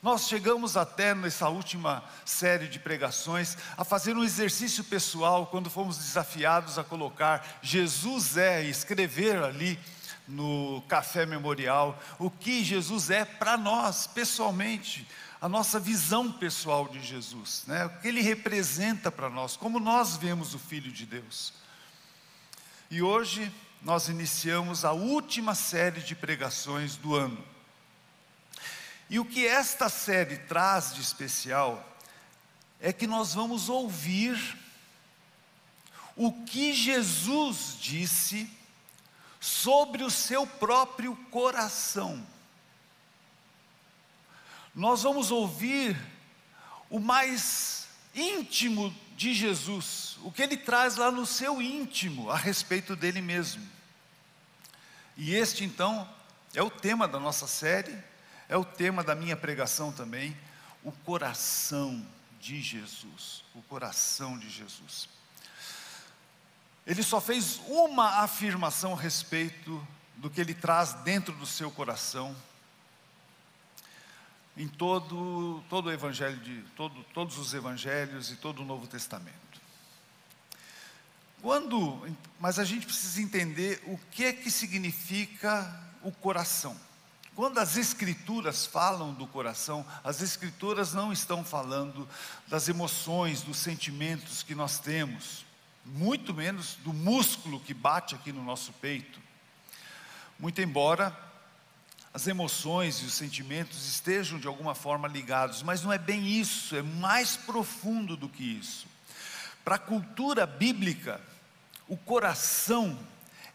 Nós 0.00 0.28
chegamos 0.28 0.76
até 0.76 1.12
nessa 1.12 1.48
última 1.48 2.04
série 2.24 2.68
de 2.68 2.78
pregações 2.78 3.58
a 3.76 3.84
fazer 3.84 4.16
um 4.16 4.22
exercício 4.22 4.84
pessoal 4.84 5.48
quando 5.48 5.68
fomos 5.68 5.98
desafiados 5.98 6.78
a 6.78 6.84
colocar 6.84 7.58
Jesus 7.60 8.36
é, 8.36 8.62
escrever 8.62 9.42
ali 9.42 9.76
no 10.28 10.82
café 10.86 11.26
memorial 11.26 12.00
o 12.16 12.30
que 12.30 12.62
Jesus 12.62 13.10
é 13.10 13.24
para 13.24 13.56
nós 13.56 14.06
pessoalmente, 14.06 15.04
a 15.40 15.48
nossa 15.48 15.80
visão 15.80 16.30
pessoal 16.30 16.86
de 16.86 17.02
Jesus, 17.02 17.64
né? 17.66 17.86
o 17.86 17.90
que 18.00 18.06
ele 18.06 18.20
representa 18.20 19.10
para 19.10 19.28
nós, 19.28 19.56
como 19.56 19.80
nós 19.80 20.16
vemos 20.16 20.54
o 20.54 20.60
Filho 20.60 20.92
de 20.92 21.06
Deus. 21.06 21.52
E 22.88 23.02
hoje 23.02 23.52
nós 23.82 24.08
iniciamos 24.08 24.84
a 24.84 24.92
última 24.92 25.56
série 25.56 26.00
de 26.00 26.14
pregações 26.14 26.94
do 26.94 27.16
ano. 27.16 27.57
E 29.10 29.18
o 29.18 29.24
que 29.24 29.46
esta 29.46 29.88
série 29.88 30.36
traz 30.36 30.94
de 30.94 31.00
especial 31.00 31.84
é 32.80 32.92
que 32.92 33.06
nós 33.06 33.34
vamos 33.34 33.68
ouvir 33.68 34.58
o 36.14 36.32
que 36.44 36.74
Jesus 36.74 37.76
disse 37.80 38.50
sobre 39.40 40.02
o 40.02 40.10
seu 40.10 40.46
próprio 40.46 41.16
coração. 41.30 42.24
Nós 44.74 45.02
vamos 45.02 45.30
ouvir 45.30 45.96
o 46.90 46.98
mais 46.98 47.88
íntimo 48.14 48.94
de 49.16 49.32
Jesus, 49.32 50.18
o 50.22 50.30
que 50.30 50.42
ele 50.42 50.56
traz 50.56 50.96
lá 50.96 51.10
no 51.10 51.24
seu 51.24 51.62
íntimo 51.62 52.30
a 52.30 52.36
respeito 52.36 52.94
dele 52.94 53.20
mesmo. 53.20 53.66
E 55.16 55.34
este 55.34 55.64
então 55.64 56.08
é 56.54 56.62
o 56.62 56.70
tema 56.70 57.08
da 57.08 57.18
nossa 57.18 57.46
série 57.46 58.07
é 58.48 58.56
o 58.56 58.64
tema 58.64 59.04
da 59.04 59.14
minha 59.14 59.36
pregação 59.36 59.92
também, 59.92 60.36
o 60.82 60.90
coração 60.90 62.04
de 62.40 62.60
Jesus. 62.60 63.44
O 63.54 63.62
coração 63.62 64.38
de 64.38 64.48
Jesus. 64.48 65.08
Ele 66.86 67.02
só 67.02 67.20
fez 67.20 67.60
uma 67.66 68.22
afirmação 68.22 68.94
a 68.94 68.96
respeito 68.96 69.86
do 70.16 70.30
que 70.30 70.40
ele 70.40 70.54
traz 70.54 70.94
dentro 71.04 71.34
do 71.34 71.46
seu 71.46 71.70
coração, 71.70 72.34
em 74.56 74.66
todo, 74.66 75.62
todo 75.68 75.86
o 75.86 75.92
evangelho 75.92 76.38
de 76.38 76.62
todo, 76.74 77.04
todos 77.14 77.38
os 77.38 77.54
evangelhos 77.54 78.30
e 78.30 78.36
todo 78.36 78.62
o 78.62 78.64
Novo 78.64 78.86
Testamento. 78.86 79.36
Quando, 81.40 82.08
mas 82.40 82.58
a 82.58 82.64
gente 82.64 82.86
precisa 82.86 83.22
entender 83.22 83.80
o 83.86 83.96
que 84.10 84.24
é 84.24 84.32
que 84.32 84.50
significa 84.50 85.80
o 86.02 86.10
coração. 86.10 86.87
Quando 87.38 87.58
as 87.58 87.76
Escrituras 87.76 88.66
falam 88.66 89.14
do 89.14 89.24
coração, 89.24 89.86
as 90.02 90.20
Escrituras 90.20 90.92
não 90.92 91.12
estão 91.12 91.44
falando 91.44 92.08
das 92.48 92.68
emoções, 92.68 93.42
dos 93.42 93.58
sentimentos 93.58 94.42
que 94.42 94.56
nós 94.56 94.80
temos, 94.80 95.46
muito 95.84 96.34
menos 96.34 96.74
do 96.82 96.92
músculo 96.92 97.60
que 97.60 97.72
bate 97.72 98.16
aqui 98.16 98.32
no 98.32 98.42
nosso 98.42 98.72
peito. 98.72 99.20
Muito 100.36 100.60
embora 100.60 101.16
as 102.12 102.26
emoções 102.26 102.96
e 103.02 103.04
os 103.04 103.14
sentimentos 103.14 103.86
estejam 103.86 104.40
de 104.40 104.48
alguma 104.48 104.74
forma 104.74 105.06
ligados, 105.06 105.62
mas 105.62 105.84
não 105.84 105.92
é 105.92 105.98
bem 105.98 106.26
isso, 106.26 106.74
é 106.74 106.82
mais 106.82 107.36
profundo 107.36 108.16
do 108.16 108.28
que 108.28 108.42
isso. 108.42 108.88
Para 109.64 109.76
a 109.76 109.78
cultura 109.78 110.44
bíblica, 110.44 111.20
o 111.86 111.96
coração 111.96 112.98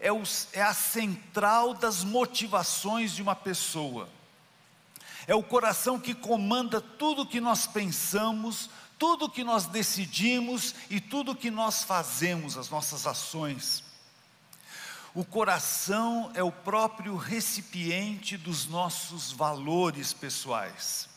é, 0.03 0.11
o, 0.11 0.21
é 0.51 0.61
a 0.61 0.73
central 0.73 1.73
das 1.73 2.03
motivações 2.03 3.13
de 3.13 3.21
uma 3.21 3.33
pessoa. 3.33 4.09
É 5.25 5.33
o 5.33 5.41
coração 5.41 5.97
que 5.97 6.13
comanda 6.13 6.81
tudo 6.81 7.25
que 7.25 7.39
nós 7.39 7.65
pensamos, 7.65 8.69
tudo 8.99 9.29
que 9.29 9.45
nós 9.45 9.65
decidimos 9.65 10.75
e 10.89 10.99
tudo 10.99 11.33
que 11.33 11.49
nós 11.49 11.85
fazemos, 11.85 12.57
as 12.57 12.69
nossas 12.69 13.07
ações. 13.07 13.81
O 15.15 15.23
coração 15.23 16.29
é 16.33 16.43
o 16.43 16.51
próprio 16.51 17.15
recipiente 17.15 18.35
dos 18.35 18.65
nossos 18.65 19.31
valores 19.31 20.11
pessoais, 20.11 21.07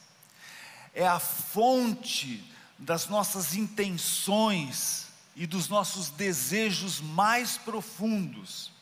é 0.95 1.05
a 1.05 1.19
fonte 1.19 2.45
das 2.79 3.09
nossas 3.09 3.57
intenções 3.57 5.09
e 5.35 5.45
dos 5.45 5.69
nossos 5.69 6.09
desejos 6.09 7.01
mais 7.01 7.57
profundos. 7.57 8.76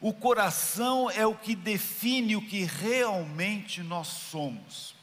O 0.00 0.12
coração 0.12 1.10
é 1.10 1.26
o 1.26 1.34
que 1.34 1.54
define 1.54 2.36
o 2.36 2.46
que 2.46 2.64
realmente 2.64 3.82
nós 3.82 4.08
somos. 4.08 4.94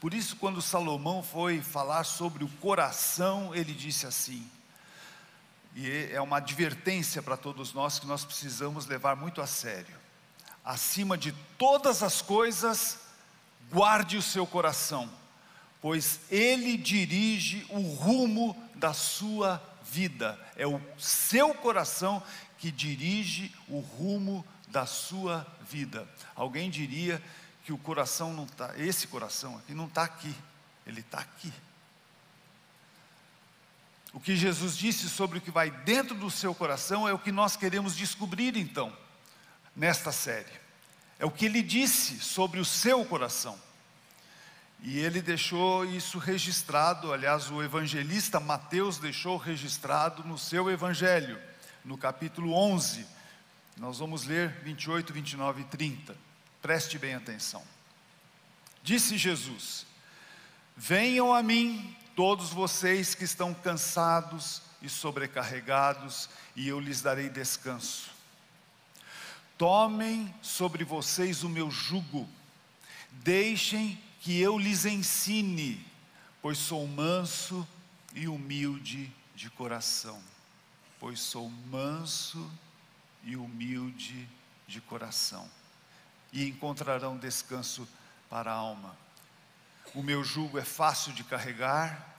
Por 0.00 0.12
isso, 0.12 0.36
quando 0.36 0.60
Salomão 0.60 1.22
foi 1.22 1.62
falar 1.62 2.04
sobre 2.04 2.44
o 2.44 2.48
coração, 2.60 3.54
ele 3.54 3.72
disse 3.72 4.06
assim, 4.06 4.46
e 5.74 6.08
é 6.12 6.20
uma 6.20 6.36
advertência 6.36 7.22
para 7.22 7.36
todos 7.36 7.72
nós 7.72 7.98
que 7.98 8.06
nós 8.06 8.24
precisamos 8.24 8.86
levar 8.86 9.16
muito 9.16 9.40
a 9.40 9.46
sério. 9.46 9.96
Acima 10.64 11.16
de 11.16 11.32
todas 11.58 12.02
as 12.02 12.22
coisas, 12.22 13.00
guarde 13.70 14.16
o 14.16 14.22
seu 14.22 14.46
coração, 14.46 15.10
pois 15.80 16.20
ele 16.30 16.76
dirige 16.76 17.66
o 17.70 17.80
rumo 17.80 18.56
da 18.74 18.92
sua 18.92 19.56
vida. 19.56 19.73
É 20.56 20.66
o 20.66 20.80
seu 20.98 21.54
coração 21.54 22.22
que 22.58 22.70
dirige 22.70 23.54
o 23.68 23.80
rumo 23.80 24.44
da 24.68 24.86
sua 24.86 25.46
vida. 25.70 26.08
Alguém 26.34 26.70
diria 26.70 27.22
que 27.64 27.72
o 27.72 27.78
coração 27.78 28.32
não 28.32 28.44
está, 28.44 28.76
esse 28.76 29.06
coração 29.06 29.56
aqui 29.56 29.74
não 29.74 29.86
está 29.86 30.02
aqui, 30.02 30.34
ele 30.86 31.00
está 31.00 31.18
aqui. 31.18 31.52
O 34.12 34.20
que 34.20 34.36
Jesus 34.36 34.76
disse 34.76 35.08
sobre 35.08 35.38
o 35.38 35.40
que 35.40 35.50
vai 35.50 35.70
dentro 35.70 36.14
do 36.14 36.30
seu 36.30 36.54
coração 36.54 37.08
é 37.08 37.12
o 37.12 37.18
que 37.18 37.32
nós 37.32 37.56
queremos 37.56 37.96
descobrir 37.96 38.56
então, 38.56 38.96
nesta 39.74 40.12
série. 40.12 40.52
É 41.18 41.24
o 41.24 41.30
que 41.30 41.46
ele 41.46 41.62
disse 41.62 42.20
sobre 42.20 42.60
o 42.60 42.64
seu 42.64 43.04
coração. 43.04 43.58
E 44.80 44.98
ele 44.98 45.22
deixou 45.22 45.84
isso 45.84 46.18
registrado, 46.18 47.12
aliás, 47.12 47.50
o 47.50 47.62
evangelista 47.62 48.38
Mateus 48.38 48.98
deixou 48.98 49.36
registrado 49.36 50.22
no 50.24 50.36
seu 50.36 50.70
evangelho, 50.70 51.40
no 51.84 51.96
capítulo 51.96 52.52
11. 52.52 53.06
Nós 53.76 53.98
vamos 53.98 54.24
ler 54.24 54.50
28, 54.62 55.12
29 55.12 55.62
e 55.62 55.64
30. 55.64 56.16
Preste 56.60 56.98
bem 56.98 57.14
atenção. 57.14 57.62
Disse 58.82 59.16
Jesus: 59.16 59.86
Venham 60.76 61.32
a 61.32 61.42
mim, 61.42 61.96
todos 62.14 62.50
vocês 62.50 63.14
que 63.14 63.24
estão 63.24 63.54
cansados 63.54 64.62
e 64.82 64.88
sobrecarregados, 64.88 66.28
e 66.54 66.68
eu 66.68 66.78
lhes 66.78 67.00
darei 67.00 67.28
descanso. 67.28 68.10
Tomem 69.56 70.32
sobre 70.42 70.84
vocês 70.84 71.42
o 71.42 71.48
meu 71.48 71.70
jugo, 71.70 72.28
deixem 73.10 73.98
que 74.24 74.40
eu 74.40 74.58
lhes 74.58 74.86
ensine, 74.86 75.86
pois 76.40 76.56
sou 76.56 76.86
manso 76.86 77.68
e 78.14 78.26
humilde 78.26 79.12
de 79.36 79.50
coração. 79.50 80.18
Pois 80.98 81.20
sou 81.20 81.50
manso 81.50 82.50
e 83.22 83.36
humilde 83.36 84.26
de 84.66 84.80
coração, 84.80 85.46
e 86.32 86.48
encontrarão 86.48 87.18
descanso 87.18 87.86
para 88.30 88.50
a 88.50 88.54
alma. 88.54 88.96
O 89.94 90.02
meu 90.02 90.24
jugo 90.24 90.58
é 90.58 90.64
fácil 90.64 91.12
de 91.12 91.22
carregar, 91.22 92.16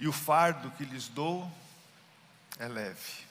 e 0.00 0.08
o 0.08 0.12
fardo 0.12 0.68
que 0.72 0.84
lhes 0.84 1.06
dou 1.06 1.48
é 2.58 2.66
leve. 2.66 3.24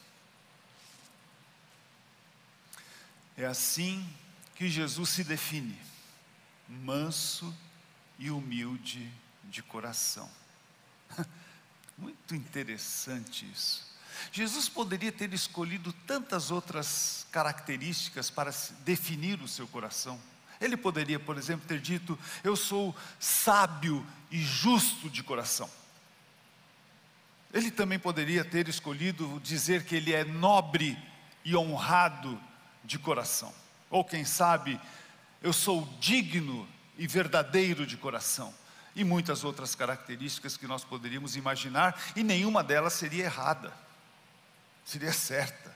É 3.36 3.44
assim 3.46 4.08
que 4.56 4.70
Jesus 4.70 5.10
se 5.10 5.26
define: 5.26 5.78
manso 6.68 7.56
e 8.20 8.30
humilde 8.30 9.12
de 9.46 9.62
coração. 9.64 10.30
Muito 11.98 12.36
interessante 12.36 13.50
isso. 13.52 13.88
Jesus 14.32 14.68
poderia 14.68 15.12
ter 15.12 15.34
escolhido 15.34 15.94
tantas 16.06 16.52
outras 16.52 17.26
características 17.32 18.30
para 18.30 18.52
definir 18.84 19.42
o 19.42 19.48
seu 19.48 19.68
coração. 19.68 20.20
Ele 20.60 20.76
poderia, 20.76 21.20
por 21.20 21.38
exemplo, 21.38 21.68
ter 21.68 21.80
dito: 21.80 22.18
Eu 22.44 22.56
sou 22.56 22.96
sábio 23.20 24.06
e 24.32 24.40
justo 24.42 25.10
de 25.10 25.24
coração. 25.24 25.70
Ele 27.54 27.72
também 27.72 27.98
poderia 27.98 28.44
ter 28.44 28.68
escolhido 28.68 29.40
dizer 29.44 29.86
que 29.86 29.96
ele 29.96 30.14
é 30.14 30.24
nobre 30.24 30.98
e 31.46 31.56
honrado 31.56 32.42
de 32.84 33.00
coração. 33.00 33.54
Ou 33.90 34.04
quem 34.04 34.26
sabe, 34.26 34.80
eu 35.42 35.54
sou 35.54 35.88
digno 36.00 36.68
e 36.98 37.08
verdadeiro 37.08 37.86
de 37.86 37.98
coração. 37.98 38.54
E 38.96 39.04
muitas 39.04 39.44
outras 39.44 39.76
características 39.76 40.58
que 40.58 40.66
nós 40.66 40.84
poderíamos 40.84 41.36
imaginar, 41.36 42.02
e 42.16 42.24
nenhuma 42.24 42.64
delas 42.64 42.94
seria 42.94 43.26
errada, 43.26 43.72
seria 44.84 45.14
certa. 45.14 45.76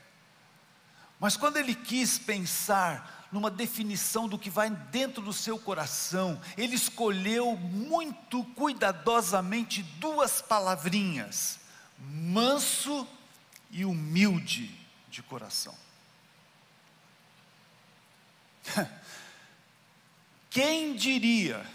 Mas 1.20 1.36
quando 1.36 1.56
ele 1.56 1.72
quis 1.72 2.18
pensar 2.18 3.28
numa 3.30 3.48
definição 3.48 4.28
do 4.28 4.36
que 4.38 4.50
vai 4.50 4.68
dentro 4.68 5.22
do 5.22 5.32
seu 5.32 5.56
coração, 5.58 6.40
ele 6.56 6.74
escolheu 6.74 7.56
muito 7.56 8.44
cuidadosamente 8.56 9.84
duas 10.00 10.42
palavrinhas: 10.42 11.60
manso 11.96 13.06
e 13.70 13.84
humilde 13.84 14.76
de 15.08 15.22
coração. 15.22 15.76
Quem 20.52 20.94
diria 20.94 21.66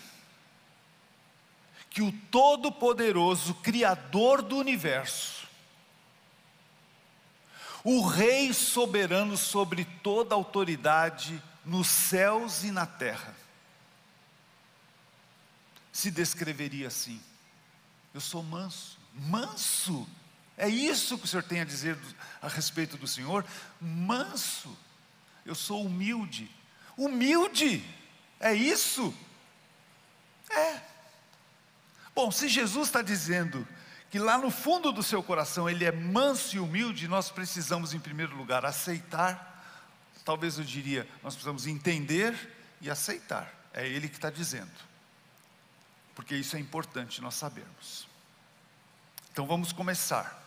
que 1.90 2.04
o 2.04 2.12
Todo-Poderoso 2.12 3.56
Criador 3.56 4.44
do 4.44 4.56
universo, 4.56 5.48
o 7.84 8.06
Rei 8.06 8.54
soberano 8.54 9.36
sobre 9.36 9.84
toda 10.04 10.36
autoridade 10.36 11.42
nos 11.66 11.88
céus 11.88 12.64
e 12.64 12.72
na 12.72 12.86
terra, 12.86 13.36
se 15.92 16.12
descreveria 16.12 16.88
assim: 16.88 17.20
Eu 18.14 18.22
sou 18.22 18.44
manso, 18.44 19.00
manso. 19.12 20.08
É 20.56 20.70
isso 20.70 21.18
que 21.18 21.26
o 21.26 21.28
Senhor 21.28 21.42
tem 21.42 21.62
a 21.62 21.66
dizer 21.66 21.98
a 22.40 22.48
respeito 22.48 22.96
do 22.96 23.08
Senhor? 23.08 23.44
Manso. 23.82 24.78
Eu 25.44 25.56
sou 25.56 25.84
humilde. 25.84 26.48
Humilde. 26.96 27.84
É 28.40 28.54
isso? 28.54 29.14
É. 30.50 30.82
Bom, 32.14 32.32
se 32.32 32.48
Jesus 32.48 32.88
está 32.88 33.02
dizendo 33.02 33.68
que 34.10 34.20
lá 34.20 34.38
no 34.38 34.50
fundo 34.50 34.92
do 34.92 35.04
seu 35.04 35.22
coração 35.22 35.70
ele 35.70 35.86
é 35.86 35.92
manso 35.92 36.56
e 36.56 36.60
humilde, 36.60 37.08
nós 37.08 37.30
precisamos, 37.30 37.94
em 37.94 38.00
primeiro 38.00 38.36
lugar, 38.36 38.66
aceitar, 38.66 39.56
talvez 40.24 40.58
eu 40.58 40.64
diria, 40.64 41.08
nós 41.24 41.34
precisamos 41.36 41.68
entender 41.68 42.36
e 42.82 42.90
aceitar. 42.90 43.54
É 43.74 43.88
Ele 43.88 44.10
que 44.10 44.16
está 44.16 44.30
dizendo, 44.30 44.72
porque 46.16 46.36
isso 46.36 46.56
é 46.56 46.60
importante 46.60 47.22
nós 47.22 47.36
sabermos. 47.36 48.08
Então 49.32 49.46
vamos 49.46 49.72
começar. 49.72 50.44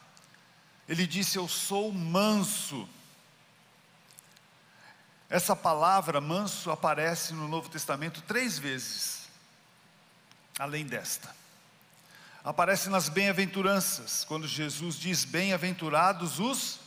Ele 0.89 1.07
disse: 1.07 1.39
Eu 1.39 1.47
sou 1.47 1.93
manso. 1.93 2.89
Essa 5.31 5.55
palavra 5.55 6.21
manso 6.21 6.73
aparece 6.73 7.33
no 7.33 7.47
Novo 7.47 7.69
Testamento 7.69 8.21
três 8.23 8.59
vezes, 8.59 9.29
além 10.59 10.85
desta. 10.85 11.33
Aparece 12.43 12.89
nas 12.89 13.09
bem-aventuranças, 13.09 14.25
quando 14.25 14.49
Jesus 14.49 14.97
diz: 14.97 15.25
Bem-aventurados 15.25 16.41
os 16.41 16.81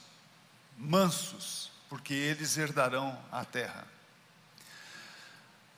mansos, 0.78 1.72
porque 1.88 2.14
eles 2.14 2.58
herdarão 2.58 3.18
a 3.32 3.46
terra. 3.46 3.88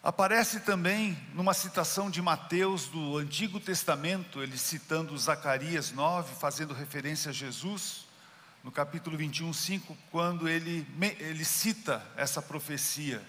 Aparece 0.02 0.62
também 0.62 1.16
numa 1.36 1.54
citação 1.54 2.10
de 2.10 2.20
Mateus 2.20 2.88
do 2.88 3.18
Antigo 3.18 3.60
Testamento, 3.60 4.42
ele 4.42 4.58
citando 4.58 5.16
Zacarias 5.20 5.92
9, 5.92 6.34
fazendo 6.34 6.74
referência 6.74 7.30
a 7.30 7.34
Jesus 7.34 8.05
no 8.66 8.72
capítulo 8.72 9.16
21, 9.16 9.54
5, 9.54 9.96
quando 10.10 10.50
ele, 10.50 10.88
ele 11.20 11.46
cita 11.46 12.04
essa 12.18 12.42
profecia: 12.42 13.22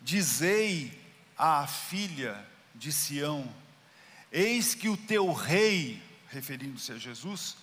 Dizei 0.00 0.96
à 1.36 1.66
filha 1.66 2.40
de 2.72 2.92
Sião: 2.92 3.52
Eis 4.30 4.72
que 4.72 4.88
o 4.88 4.96
teu 4.96 5.32
rei, 5.32 6.00
referindo-se 6.28 6.92
a 6.92 6.98
Jesus, 6.98 7.56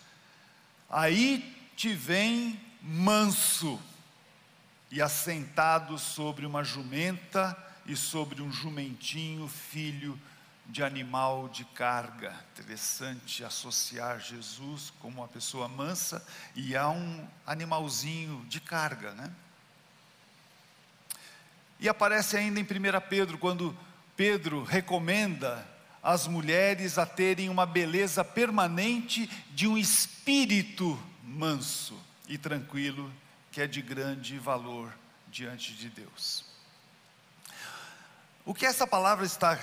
aí 0.89 1.55
te 1.77 1.93
vem 1.93 2.59
manso 2.81 3.79
e 4.91 5.01
assentado 5.01 5.97
sobre 5.97 6.45
uma 6.45 6.61
jumenta 6.61 7.57
e 7.85 7.95
sobre 7.95 8.41
um 8.41 8.51
jumentinho, 8.51 9.47
filho 9.47 10.19
de 10.67 10.83
animal 10.83 11.47
de 11.49 11.63
carga. 11.65 12.35
Interessante 12.53 13.43
associar 13.43 14.19
Jesus 14.19 14.93
como 14.99 15.21
uma 15.21 15.27
pessoa 15.27 15.67
mansa 15.67 16.25
e 16.55 16.75
a 16.75 16.89
um 16.89 17.27
animalzinho 17.45 18.45
de 18.47 18.59
carga, 18.59 19.11
né? 19.13 19.31
E 21.79 21.87
aparece 21.87 22.35
ainda 22.37 22.59
em 22.59 22.63
1 22.63 22.67
Pedro, 23.07 23.37
quando 23.37 23.77
Pedro 24.15 24.63
recomenda 24.63 25.65
as 26.01 26.27
mulheres 26.27 26.97
a 26.97 27.05
terem 27.05 27.49
uma 27.49 27.65
beleza 27.65 28.23
permanente 28.23 29.27
de 29.51 29.67
um 29.67 29.77
espírito 29.77 30.99
manso 31.23 31.99
e 32.27 32.37
tranquilo, 32.37 33.11
que 33.51 33.61
é 33.61 33.67
de 33.67 33.81
grande 33.81 34.37
valor 34.39 34.93
diante 35.27 35.73
de 35.73 35.89
Deus. 35.89 36.45
O 38.43 38.53
que 38.53 38.65
essa 38.65 38.87
palavra 38.87 39.25
está 39.25 39.59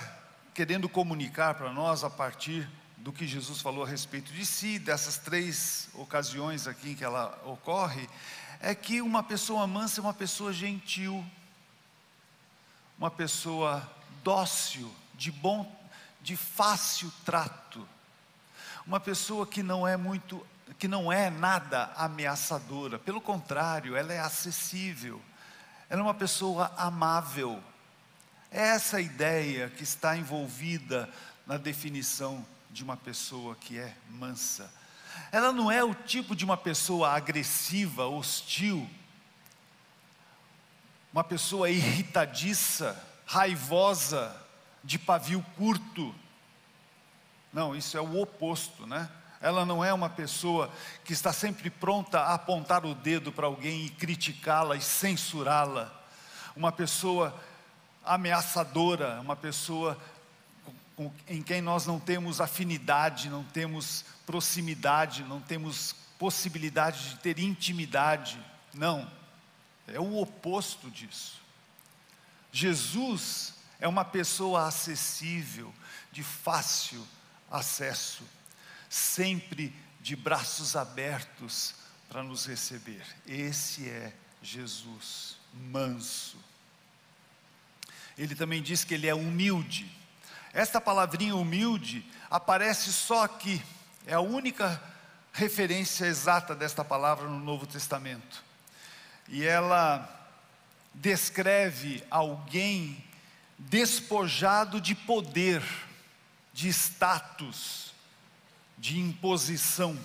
querendo 0.55 0.87
comunicar 0.87 1.53
para 1.55 1.69
nós 1.73 2.05
a 2.05 2.09
partir 2.09 2.65
do 2.95 3.11
que 3.11 3.27
Jesus 3.27 3.61
falou 3.61 3.83
a 3.83 3.87
respeito 3.87 4.31
de 4.31 4.45
si, 4.45 4.79
dessas 4.79 5.17
três 5.17 5.89
ocasiões 5.93 6.65
aqui 6.65 6.91
em 6.91 6.95
que 6.95 7.03
ela 7.03 7.37
ocorre, 7.45 8.09
é 8.61 8.73
que 8.73 9.01
uma 9.01 9.21
pessoa 9.21 9.67
mansa 9.67 9.99
é 9.99 10.01
uma 10.01 10.13
pessoa 10.13 10.53
gentil, 10.53 11.23
uma 12.97 13.11
pessoa 13.11 13.85
dócil, 14.23 14.89
de 15.13 15.29
bom, 15.29 15.69
de 16.21 16.37
fácil 16.37 17.11
trato, 17.25 17.85
uma 18.87 19.01
pessoa 19.01 19.45
que 19.45 19.61
não 19.61 19.85
é 19.85 19.97
muito, 19.97 20.47
que 20.79 20.87
não 20.87 21.11
é 21.11 21.29
nada 21.29 21.91
ameaçadora, 21.97 22.97
pelo 22.97 23.19
contrário, 23.19 23.97
ela 23.97 24.13
é 24.13 24.21
acessível, 24.21 25.21
ela 25.89 25.99
é 25.99 26.03
uma 26.03 26.13
pessoa 26.13 26.73
amável, 26.77 27.61
essa 28.55 29.01
ideia 29.01 29.69
que 29.69 29.83
está 29.83 30.15
envolvida 30.15 31.09
na 31.45 31.57
definição 31.57 32.45
de 32.71 32.83
uma 32.83 32.95
pessoa 32.95 33.53
que 33.55 33.77
é 33.77 33.93
mansa. 34.09 34.71
Ela 35.31 35.51
não 35.51 35.69
é 35.69 35.83
o 35.83 35.93
tipo 35.93 36.33
de 36.33 36.45
uma 36.45 36.55
pessoa 36.55 37.11
agressiva, 37.11 38.07
hostil, 38.07 38.89
uma 41.11 41.23
pessoa 41.23 41.69
irritadiça, 41.69 43.01
raivosa, 43.25 44.35
de 44.83 44.97
pavio 44.97 45.45
curto. 45.57 46.15
Não, 47.51 47.75
isso 47.75 47.97
é 47.97 48.01
o 48.01 48.21
oposto, 48.21 48.87
né? 48.87 49.09
Ela 49.41 49.65
não 49.65 49.83
é 49.83 49.93
uma 49.93 50.09
pessoa 50.09 50.71
que 51.03 51.11
está 51.11 51.33
sempre 51.33 51.69
pronta 51.69 52.19
a 52.21 52.35
apontar 52.35 52.85
o 52.85 52.95
dedo 52.95 53.31
para 53.31 53.47
alguém 53.47 53.85
e 53.85 53.89
criticá-la 53.89 54.75
e 54.75 54.81
censurá-la. 54.81 55.93
Uma 56.55 56.71
pessoa 56.71 57.37
ameaçadora, 58.05 59.19
uma 59.21 59.35
pessoa 59.35 59.99
em 61.27 61.41
quem 61.41 61.61
nós 61.61 61.85
não 61.85 61.99
temos 61.99 62.39
afinidade, 62.39 63.29
não 63.29 63.43
temos 63.43 64.05
proximidade, 64.25 65.23
não 65.23 65.41
temos 65.41 65.93
possibilidade 66.17 67.09
de 67.09 67.17
ter 67.17 67.39
intimidade. 67.39 68.39
Não, 68.73 69.09
é 69.87 69.99
o 69.99 70.17
oposto 70.17 70.89
disso. 70.89 71.41
Jesus 72.51 73.53
é 73.79 73.87
uma 73.87 74.05
pessoa 74.05 74.67
acessível, 74.67 75.73
de 76.11 76.23
fácil 76.23 77.05
acesso, 77.51 78.23
sempre 78.89 79.75
de 79.99 80.15
braços 80.15 80.75
abertos 80.75 81.75
para 82.07 82.23
nos 82.23 82.45
receber. 82.45 83.05
Esse 83.27 83.89
é 83.89 84.13
Jesus, 84.41 85.37
manso. 85.53 86.37
Ele 88.17 88.35
também 88.35 88.61
diz 88.61 88.83
que 88.83 88.93
ele 88.93 89.07
é 89.07 89.13
humilde. 89.13 89.91
Esta 90.53 90.79
palavrinha 90.79 91.35
humilde 91.35 92.05
aparece 92.29 92.91
só 92.93 93.23
aqui, 93.25 93.61
é 94.07 94.13
a 94.13 94.21
única 94.21 94.81
referência 95.33 96.05
exata 96.05 96.55
desta 96.55 96.83
palavra 96.83 97.27
no 97.27 97.39
Novo 97.39 97.65
Testamento. 97.67 98.43
E 99.27 99.43
ela 99.43 100.09
descreve 100.93 102.01
alguém 102.09 103.03
despojado 103.57 104.79
de 104.79 104.95
poder, 104.95 105.61
de 106.53 106.69
status, 106.69 107.93
de 108.77 108.97
imposição, 108.97 109.99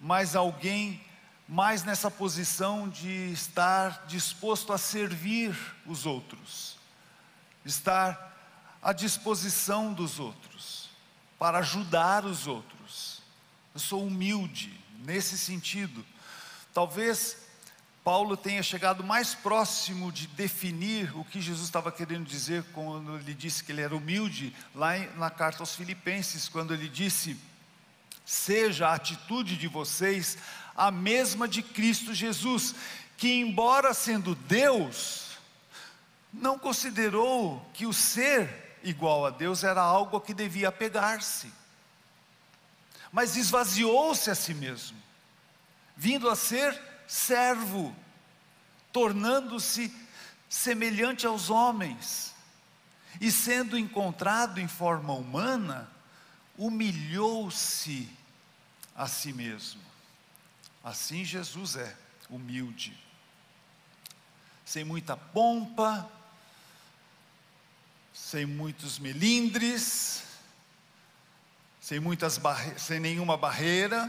mas 0.00 0.36
alguém 0.36 1.04
mais 1.48 1.82
nessa 1.82 2.08
posição 2.08 2.88
de 2.88 3.32
estar 3.32 4.04
disposto 4.06 4.72
a 4.72 4.78
servir 4.78 5.56
os 5.84 6.06
outros 6.06 6.79
estar 7.64 8.28
à 8.82 8.92
disposição 8.92 9.92
dos 9.92 10.18
outros, 10.18 10.90
para 11.38 11.58
ajudar 11.58 12.24
os 12.24 12.46
outros. 12.46 13.22
Eu 13.74 13.80
sou 13.80 14.06
humilde 14.06 14.78
nesse 15.04 15.38
sentido. 15.38 16.04
Talvez 16.72 17.36
Paulo 18.02 18.36
tenha 18.36 18.62
chegado 18.62 19.04
mais 19.04 19.34
próximo 19.34 20.10
de 20.10 20.26
definir 20.26 21.14
o 21.16 21.24
que 21.24 21.40
Jesus 21.40 21.66
estava 21.66 21.92
querendo 21.92 22.26
dizer 22.26 22.64
quando 22.72 23.16
ele 23.16 23.34
disse 23.34 23.62
que 23.62 23.72
ele 23.72 23.82
era 23.82 23.94
humilde, 23.94 24.54
lá 24.74 24.98
na 25.16 25.30
carta 25.30 25.62
aos 25.62 25.74
Filipenses, 25.74 26.48
quando 26.48 26.72
ele 26.72 26.88
disse: 26.88 27.36
Seja 28.24 28.88
a 28.88 28.94
atitude 28.94 29.56
de 29.56 29.68
vocês 29.68 30.38
a 30.74 30.90
mesma 30.90 31.46
de 31.46 31.62
Cristo 31.62 32.14
Jesus, 32.14 32.74
que, 33.18 33.28
embora 33.28 33.92
sendo 33.92 34.34
Deus, 34.34 35.19
não 36.32 36.58
considerou 36.58 37.64
que 37.72 37.86
o 37.86 37.92
ser 37.92 38.78
igual 38.82 39.26
a 39.26 39.30
Deus 39.30 39.64
era 39.64 39.80
algo 39.80 40.16
a 40.16 40.20
que 40.20 40.32
devia 40.32 40.68
apegar-se, 40.68 41.52
mas 43.12 43.36
esvaziou-se 43.36 44.30
a 44.30 44.34
si 44.34 44.54
mesmo, 44.54 44.96
vindo 45.96 46.30
a 46.30 46.36
ser 46.36 46.80
servo, 47.06 47.94
tornando-se 48.92 49.94
semelhante 50.48 51.26
aos 51.26 51.50
homens, 51.50 52.34
e 53.20 53.30
sendo 53.30 53.76
encontrado 53.76 54.60
em 54.60 54.68
forma 54.68 55.12
humana, 55.12 55.90
humilhou-se 56.56 58.08
a 58.94 59.08
si 59.08 59.32
mesmo. 59.32 59.80
Assim 60.82 61.24
Jesus 61.24 61.76
é 61.76 61.96
humilde, 62.28 62.96
sem 64.64 64.84
muita 64.84 65.16
pompa, 65.16 66.10
sem 68.20 68.44
muitos 68.44 68.98
melindres, 68.98 70.22
sem, 71.80 71.98
muitas 71.98 72.38
sem 72.76 73.00
nenhuma 73.00 73.36
barreira, 73.36 74.08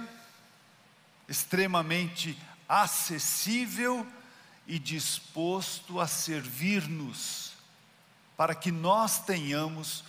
extremamente 1.28 2.38
acessível 2.68 4.06
e 4.68 4.78
disposto 4.78 6.00
a 6.00 6.08
servir-nos, 6.08 7.54
para 8.36 8.54
que 8.54 8.72
nós 8.72 9.20
tenhamos 9.20 10.04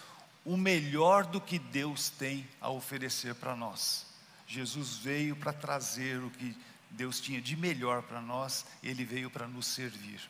o 0.45 0.57
melhor 0.57 1.25
do 1.25 1.41
que 1.41 1.59
Deus 1.59 2.11
tem 2.11 2.47
a 2.61 2.69
oferecer 2.69 3.35
para 3.37 3.55
nós. 3.55 4.07
Jesus 4.47 4.97
veio 4.97 5.37
para 5.37 5.53
trazer 5.53 6.19
o 6.19 6.29
que 6.29 6.57
Deus 6.91 7.21
tinha 7.21 7.41
de 7.41 7.57
melhor 7.57 8.03
para 8.03 8.21
nós, 8.21 8.67
ele 8.83 9.05
veio 9.05 9.31
para 9.31 9.47
nos 9.47 9.67
servir. 9.67 10.21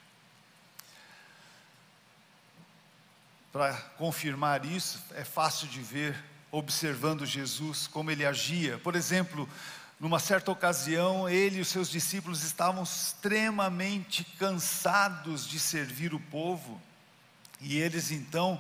Para 3.53 3.75
confirmar 3.99 4.65
isso, 4.65 4.99
é 5.15 5.25
fácil 5.25 5.69
de 5.69 5.81
ver, 5.81 6.17
observando 6.51 7.27
Jesus, 7.27 7.87
como 7.87 8.11
ele 8.11 8.25
agia. 8.25 8.79
Por 8.79 8.97
exemplo, 8.97 9.47
numa 10.01 10.19
certa 10.19 10.51
ocasião, 10.51 11.29
ele 11.29 11.59
e 11.59 11.61
os 11.61 11.69
seus 11.69 11.91
discípulos 11.91 12.43
estavam 12.45 12.83
extremamente 12.83 14.25
cansados 14.39 15.47
de 15.47 15.61
servir 15.61 16.15
o 16.15 16.19
povo, 16.19 16.81
e 17.61 17.77
eles 17.77 18.11
então 18.11 18.59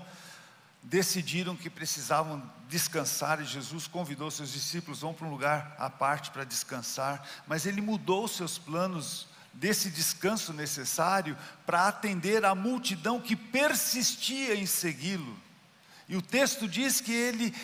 decidiram 0.83 1.57
que 1.57 1.71
precisavam 1.71 2.43
descansar, 2.69 3.41
e 3.41 3.47
Jesus 3.47 3.87
convidou 3.87 4.31
seus 4.31 4.53
discípulos, 4.53 5.01
vão 5.01 5.15
para 5.15 5.27
um 5.27 5.31
lugar 5.31 5.75
à 5.79 5.89
parte 5.89 6.31
para 6.31 6.45
descansar, 6.45 7.27
mas 7.47 7.65
ele 7.65 7.81
mudou 7.81 8.29
seus 8.29 8.59
planos 8.59 9.27
desse 9.55 9.91
descanso 9.91 10.53
necessário 10.53 11.37
para 11.65 11.87
atender 11.89 12.45
a 12.45 12.55
multidão 12.55 13.21
que 13.21 13.37
persistia 13.37 14.55
em 14.55 14.67
segui-lo. 14.67 15.39
E 16.09 16.17
o 16.17 16.23
texto 16.23 16.69
diz 16.69 17.01
que 17.01 17.13
ele 17.13 17.55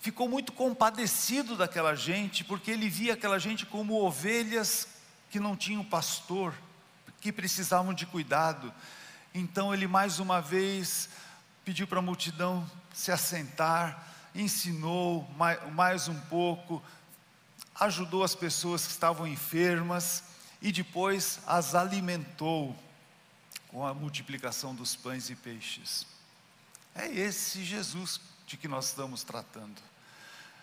ficou 0.00 0.28
muito 0.28 0.52
compadecido 0.52 1.56
daquela 1.56 1.94
gente, 1.94 2.44
porque 2.44 2.70
ele 2.70 2.88
via 2.88 3.14
aquela 3.14 3.38
gente 3.38 3.64
como 3.64 4.02
ovelhas 4.02 4.88
que 5.30 5.40
não 5.40 5.56
tinham 5.56 5.84
pastor, 5.84 6.54
que 7.20 7.32
precisavam 7.32 7.94
de 7.94 8.04
cuidado. 8.04 8.72
Então 9.34 9.72
ele 9.72 9.86
mais 9.86 10.18
uma 10.18 10.40
vez 10.40 11.08
pediu 11.64 11.86
para 11.86 12.00
a 12.00 12.02
multidão 12.02 12.68
se 12.92 13.12
assentar, 13.12 14.06
ensinou 14.34 15.28
mais, 15.72 16.08
um 16.08 16.18
pouco, 16.22 16.82
ajudou 17.78 18.24
as 18.24 18.34
pessoas 18.34 18.84
que 18.84 18.92
estavam 18.92 19.26
enfermas 19.26 20.24
e 20.62 20.70
depois 20.70 21.40
as 21.44 21.74
alimentou 21.74 22.74
com 23.66 23.84
a 23.84 23.92
multiplicação 23.92 24.72
dos 24.72 24.94
pães 24.94 25.28
e 25.28 25.34
peixes. 25.34 26.06
É 26.94 27.08
esse 27.08 27.64
Jesus 27.64 28.20
de 28.46 28.56
que 28.56 28.68
nós 28.68 28.86
estamos 28.88 29.24
tratando, 29.24 29.82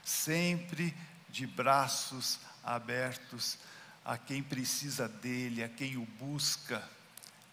sempre 0.03 0.95
de 1.27 1.45
braços 1.45 2.39
abertos 2.63 3.57
a 4.05 4.17
quem 4.17 4.41
precisa 4.41 5.07
dele, 5.07 5.63
a 5.63 5.69
quem 5.69 5.97
o 5.97 6.05
busca, 6.17 6.87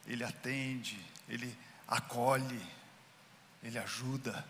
ele 0.07 0.23
atende, 0.23 1.05
ele 1.29 1.57
acolhe, 1.89 2.63
ele 3.63 3.79
ajuda. 3.79 4.47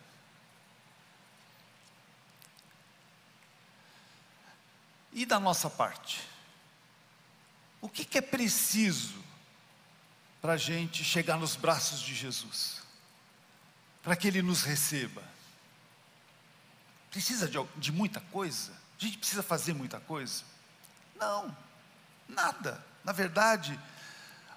E 5.12 5.24
da 5.24 5.40
nossa 5.40 5.70
parte? 5.70 6.35
O 7.80 7.88
que, 7.88 8.04
que 8.04 8.18
é 8.18 8.22
preciso 8.22 9.22
para 10.40 10.54
a 10.54 10.56
gente 10.56 11.04
chegar 11.04 11.36
nos 11.36 11.56
braços 11.56 12.00
de 12.00 12.14
Jesus? 12.14 12.82
Para 14.02 14.16
que 14.16 14.28
Ele 14.28 14.42
nos 14.42 14.62
receba? 14.62 15.22
Precisa 17.10 17.48
de, 17.48 17.58
de 17.76 17.92
muita 17.92 18.20
coisa? 18.20 18.72
A 19.00 19.04
gente 19.04 19.18
precisa 19.18 19.42
fazer 19.42 19.74
muita 19.74 20.00
coisa? 20.00 20.44
Não, 21.18 21.56
nada. 22.28 22.84
Na 23.04 23.12
verdade, 23.12 23.78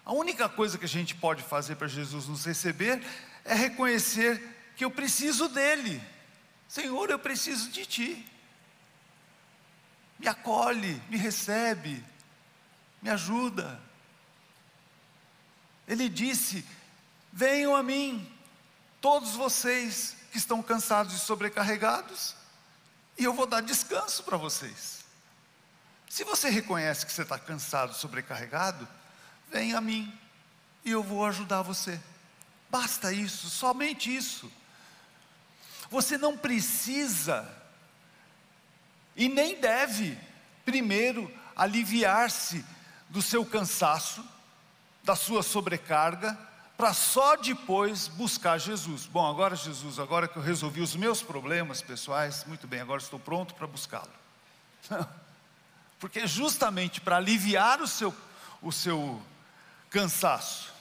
a 0.05 0.13
única 0.13 0.49
coisa 0.49 0.77
que 0.77 0.85
a 0.85 0.89
gente 0.89 1.15
pode 1.15 1.43
fazer 1.43 1.75
para 1.75 1.87
Jesus 1.87 2.27
nos 2.27 2.45
receber 2.45 3.05
é 3.45 3.53
reconhecer 3.53 4.41
que 4.75 4.83
eu 4.85 4.91
preciso 4.91 5.47
dele. 5.49 6.01
Senhor, 6.67 7.09
eu 7.09 7.19
preciso 7.19 7.69
de 7.69 7.85
ti. 7.85 8.25
Me 10.17 10.27
acolhe, 10.27 11.01
me 11.09 11.17
recebe, 11.17 12.03
me 13.01 13.09
ajuda. 13.09 13.79
Ele 15.87 16.07
disse: 16.07 16.65
Venham 17.31 17.75
a 17.75 17.83
mim, 17.83 18.31
todos 19.01 19.31
vocês 19.31 20.15
que 20.31 20.37
estão 20.37 20.61
cansados 20.61 21.13
e 21.13 21.19
sobrecarregados, 21.19 22.35
e 23.17 23.23
eu 23.23 23.33
vou 23.33 23.45
dar 23.45 23.61
descanso 23.61 24.23
para 24.23 24.37
vocês. 24.37 24.99
Se 26.09 26.23
você 26.23 26.49
reconhece 26.49 27.05
que 27.05 27.11
você 27.11 27.21
está 27.21 27.37
cansado, 27.37 27.93
sobrecarregado, 27.93 28.87
venha 29.49 29.77
a 29.77 29.81
mim 29.81 30.11
e 30.83 30.91
eu 30.91 31.03
vou 31.03 31.25
ajudar 31.25 31.61
você. 31.61 31.99
Basta 32.69 33.11
isso, 33.11 33.49
somente 33.49 34.15
isso. 34.15 34.51
Você 35.89 36.17
não 36.17 36.37
precisa 36.37 37.47
e 39.15 39.27
nem 39.27 39.59
deve, 39.59 40.17
primeiro, 40.63 41.31
aliviar-se 41.55 42.63
do 43.09 43.21
seu 43.21 43.45
cansaço, 43.45 44.23
da 45.03 45.15
sua 45.15 45.41
sobrecarga, 45.43 46.37
para 46.77 46.93
só 46.93 47.35
depois 47.35 48.07
buscar 48.07 48.57
Jesus. 48.57 49.05
Bom, 49.05 49.29
agora 49.29 49.53
Jesus, 49.53 49.99
agora 49.99 50.29
que 50.29 50.37
eu 50.37 50.41
resolvi 50.41 50.79
os 50.79 50.95
meus 50.95 51.21
problemas 51.21 51.81
pessoais, 51.81 52.45
muito 52.45 52.67
bem, 52.67 52.79
agora 52.79 53.01
estou 53.01 53.19
pronto 53.19 53.53
para 53.53 53.67
buscá-lo. 53.67 54.09
Porque 55.99 56.25
justamente 56.25 57.01
para 57.01 57.17
aliviar 57.17 57.81
o 57.81 57.87
seu, 57.87 58.15
o 58.61 58.71
seu 58.71 59.21
cansaço, 59.89 60.71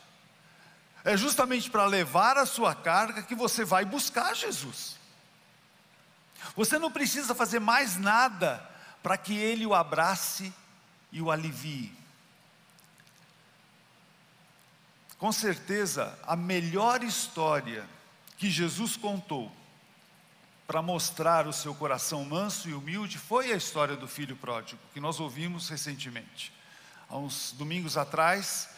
é 1.04 1.16
justamente 1.16 1.68
para 1.68 1.84
levar 1.84 2.38
a 2.38 2.46
sua 2.46 2.76
carga 2.76 3.22
que 3.22 3.34
você 3.34 3.64
vai 3.64 3.84
buscar 3.84 4.36
Jesus. 4.36 4.96
Você 6.54 6.78
não 6.78 6.92
precisa 6.92 7.34
fazer 7.34 7.58
mais 7.58 7.96
nada 7.96 8.64
para 9.02 9.16
que 9.16 9.36
Ele 9.36 9.66
o 9.66 9.74
abrace 9.74 10.52
e 11.10 11.20
o 11.20 11.30
alivie. 11.30 11.97
Com 15.18 15.32
certeza, 15.32 16.16
a 16.22 16.36
melhor 16.36 17.02
história 17.02 17.84
que 18.36 18.48
Jesus 18.48 18.96
contou 18.96 19.50
para 20.64 20.80
mostrar 20.80 21.48
o 21.48 21.52
seu 21.52 21.74
coração 21.74 22.24
manso 22.24 22.68
e 22.68 22.74
humilde 22.74 23.18
foi 23.18 23.52
a 23.52 23.56
história 23.56 23.96
do 23.96 24.06
filho 24.06 24.36
pródigo, 24.36 24.80
que 24.94 25.00
nós 25.00 25.18
ouvimos 25.18 25.68
recentemente. 25.68 26.52
Há 27.08 27.16
uns 27.16 27.52
domingos 27.52 27.96
atrás, 27.96 28.68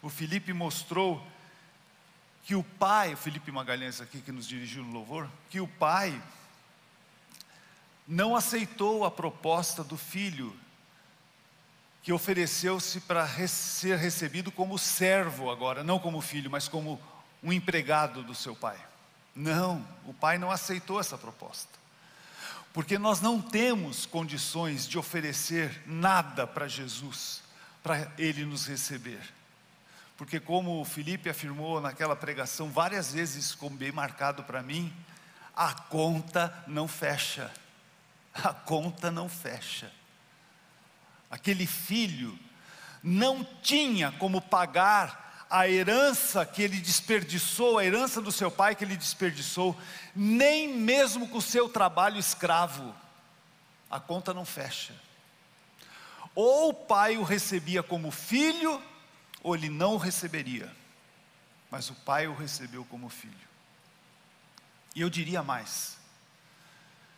o 0.00 0.08
Felipe 0.08 0.52
mostrou 0.52 1.26
que 2.44 2.54
o 2.54 2.62
pai, 2.62 3.14
o 3.14 3.16
Felipe 3.16 3.50
Magalhães 3.50 4.00
aqui 4.00 4.20
que 4.20 4.30
nos 4.30 4.46
dirigiu 4.46 4.84
no 4.84 4.92
louvor, 4.92 5.28
que 5.50 5.60
o 5.60 5.66
pai 5.66 6.22
não 8.06 8.36
aceitou 8.36 9.04
a 9.04 9.10
proposta 9.10 9.82
do 9.82 9.96
filho 9.96 10.54
que 12.08 12.12
ofereceu-se 12.14 13.00
para 13.00 13.28
ser 13.46 13.98
recebido 13.98 14.50
como 14.50 14.78
servo 14.78 15.50
agora, 15.50 15.84
não 15.84 15.98
como 15.98 16.22
filho, 16.22 16.50
mas 16.50 16.66
como 16.66 16.98
um 17.42 17.52
empregado 17.52 18.22
do 18.22 18.34
seu 18.34 18.56
pai. 18.56 18.78
Não, 19.36 19.86
o 20.06 20.14
pai 20.14 20.38
não 20.38 20.50
aceitou 20.50 20.98
essa 20.98 21.18
proposta. 21.18 21.68
Porque 22.72 22.96
nós 22.96 23.20
não 23.20 23.42
temos 23.42 24.06
condições 24.06 24.88
de 24.88 24.98
oferecer 24.98 25.82
nada 25.84 26.46
para 26.46 26.66
Jesus, 26.66 27.42
para 27.82 28.10
ele 28.16 28.42
nos 28.46 28.66
receber. 28.66 29.20
Porque, 30.16 30.40
como 30.40 30.80
o 30.80 30.86
Felipe 30.86 31.28
afirmou 31.28 31.78
naquela 31.78 32.16
pregação, 32.16 32.70
várias 32.70 33.12
vezes 33.12 33.50
ficou 33.50 33.68
bem 33.68 33.92
marcado 33.92 34.42
para 34.44 34.62
mim, 34.62 34.90
a 35.54 35.74
conta 35.74 36.64
não 36.66 36.88
fecha. 36.88 37.52
A 38.32 38.54
conta 38.54 39.10
não 39.10 39.28
fecha 39.28 39.97
aquele 41.30 41.66
filho, 41.66 42.38
não 43.02 43.44
tinha 43.62 44.12
como 44.12 44.40
pagar 44.40 45.46
a 45.50 45.68
herança 45.68 46.44
que 46.44 46.62
ele 46.62 46.78
desperdiçou, 46.78 47.78
a 47.78 47.84
herança 47.84 48.20
do 48.20 48.30
seu 48.30 48.50
pai 48.50 48.74
que 48.74 48.84
ele 48.84 48.96
desperdiçou, 48.96 49.76
nem 50.14 50.68
mesmo 50.74 51.28
com 51.28 51.38
o 51.38 51.42
seu 51.42 51.68
trabalho 51.68 52.18
escravo. 52.18 52.94
A 53.90 53.98
conta 53.98 54.34
não 54.34 54.44
fecha. 54.44 54.94
Ou 56.34 56.70
o 56.70 56.74
pai 56.74 57.16
o 57.16 57.22
recebia 57.22 57.82
como 57.82 58.10
filho, 58.10 58.82
ou 59.42 59.54
ele 59.54 59.68
não 59.68 59.94
o 59.94 59.98
receberia. 59.98 60.70
Mas 61.70 61.88
o 61.88 61.94
pai 61.94 62.26
o 62.26 62.34
recebeu 62.34 62.84
como 62.84 63.08
filho. 63.08 63.34
E 64.94 65.00
eu 65.00 65.08
diria 65.08 65.42
mais: 65.42 65.96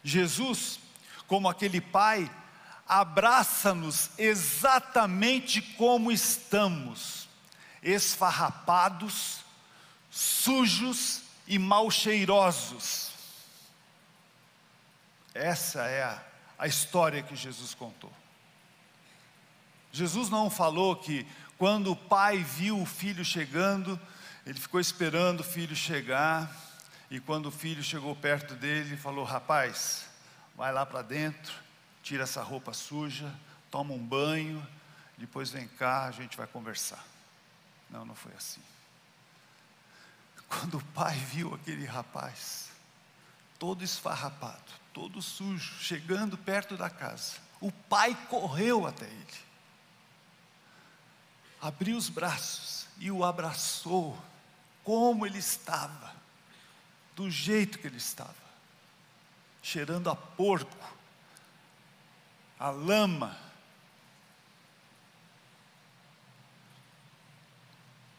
Jesus, 0.04 0.78
como 1.26 1.48
aquele 1.48 1.80
pai, 1.80 2.30
abraça-nos 2.90 4.10
exatamente 4.18 5.62
como 5.62 6.10
estamos, 6.10 7.28
esfarrapados, 7.80 9.44
sujos 10.10 11.22
e 11.46 11.56
mal 11.56 11.88
cheirosos. 11.88 13.12
Essa 15.32 15.86
é 15.86 16.02
a, 16.02 16.20
a 16.58 16.66
história 16.66 17.22
que 17.22 17.36
Jesus 17.36 17.74
contou. 17.74 18.12
Jesus 19.92 20.28
não 20.28 20.50
falou 20.50 20.96
que 20.96 21.24
quando 21.56 21.92
o 21.92 21.96
pai 21.96 22.38
viu 22.38 22.82
o 22.82 22.86
filho 22.86 23.24
chegando, 23.24 24.00
ele 24.44 24.58
ficou 24.58 24.80
esperando 24.80 25.40
o 25.40 25.44
filho 25.44 25.76
chegar, 25.76 26.50
e 27.08 27.20
quando 27.20 27.46
o 27.46 27.52
filho 27.52 27.84
chegou 27.84 28.16
perto 28.16 28.54
dele, 28.54 28.96
falou: 28.96 29.24
Rapaz, 29.24 30.06
vai 30.56 30.72
lá 30.72 30.84
para 30.84 31.02
dentro 31.02 31.69
tira 32.02 32.24
essa 32.24 32.42
roupa 32.42 32.72
suja, 32.72 33.32
toma 33.70 33.94
um 33.94 34.04
banho, 34.04 34.66
depois 35.16 35.50
vem 35.50 35.68
cá, 35.68 36.06
a 36.06 36.10
gente 36.10 36.36
vai 36.36 36.46
conversar. 36.46 37.04
Não, 37.90 38.04
não 38.04 38.14
foi 38.14 38.32
assim. 38.34 38.62
Quando 40.48 40.78
o 40.78 40.84
pai 40.86 41.16
viu 41.16 41.54
aquele 41.54 41.84
rapaz, 41.84 42.70
todo 43.58 43.84
esfarrapado, 43.84 44.72
todo 44.92 45.22
sujo, 45.22 45.74
chegando 45.80 46.36
perto 46.36 46.76
da 46.76 46.90
casa, 46.90 47.34
o 47.60 47.70
pai 47.70 48.16
correu 48.28 48.86
até 48.86 49.04
ele, 49.04 49.38
abriu 51.60 51.96
os 51.96 52.08
braços 52.08 52.86
e 52.98 53.10
o 53.10 53.22
abraçou, 53.22 54.18
como 54.82 55.26
ele 55.26 55.38
estava, 55.38 56.12
do 57.14 57.30
jeito 57.30 57.78
que 57.78 57.86
ele 57.86 57.98
estava, 57.98 58.34
cheirando 59.62 60.08
a 60.10 60.16
porco, 60.16 60.99
a 62.60 62.68
lama. 62.68 63.34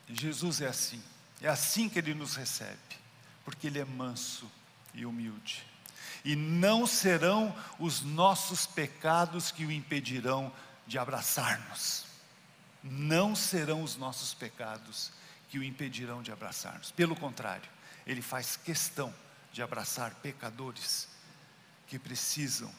Jesus 0.09 0.59
é 0.59 0.67
assim, 0.67 1.01
é 1.39 1.47
assim 1.47 1.87
que 1.87 1.99
ele 1.99 2.15
nos 2.15 2.35
recebe, 2.35 2.79
porque 3.45 3.67
ele 3.67 3.79
é 3.79 3.85
manso 3.85 4.51
e 4.95 5.05
humilde. 5.05 5.65
E 6.25 6.35
não 6.35 6.87
serão 6.87 7.55
os 7.79 8.01
nossos 8.01 8.65
pecados 8.65 9.51
que 9.51 9.63
o 9.63 9.71
impedirão 9.71 10.51
de 10.87 10.97
abraçar-nos. 10.97 12.05
Não 12.83 13.35
serão 13.35 13.83
os 13.83 13.95
nossos 13.95 14.33
pecados 14.33 15.11
que 15.49 15.59
o 15.59 15.63
impedirão 15.63 16.21
de 16.21 16.31
abraçar-nos. 16.31 16.91
Pelo 16.91 17.15
contrário, 17.15 17.69
ele 18.07 18.21
faz 18.21 18.57
questão 18.57 19.13
de 19.53 19.61
abraçar 19.61 20.15
pecadores 20.15 21.07
que 21.87 21.99
precisam 21.99 22.71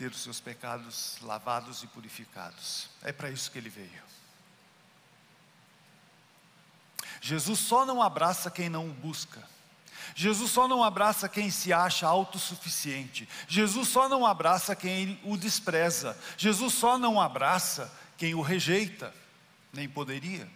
ter 0.00 0.10
os 0.10 0.22
seus 0.22 0.40
pecados 0.40 1.18
lavados 1.20 1.82
e 1.82 1.86
purificados. 1.86 2.88
É 3.02 3.12
para 3.12 3.28
isso 3.28 3.50
que 3.50 3.58
ele 3.58 3.68
veio. 3.68 4.02
Jesus 7.20 7.58
só 7.58 7.84
não 7.84 8.00
abraça 8.00 8.50
quem 8.50 8.70
não 8.70 8.88
o 8.88 8.94
busca. 8.94 9.46
Jesus 10.14 10.50
só 10.52 10.66
não 10.66 10.82
abraça 10.82 11.28
quem 11.28 11.50
se 11.50 11.70
acha 11.70 12.06
autossuficiente. 12.06 13.28
Jesus 13.46 13.88
só 13.88 14.08
não 14.08 14.24
abraça 14.24 14.74
quem 14.74 15.20
o 15.22 15.36
despreza. 15.36 16.18
Jesus 16.38 16.72
só 16.72 16.96
não 16.96 17.20
abraça 17.20 17.92
quem 18.16 18.34
o 18.34 18.40
rejeita. 18.40 19.14
Nem 19.70 19.86
poderia. 19.86 20.50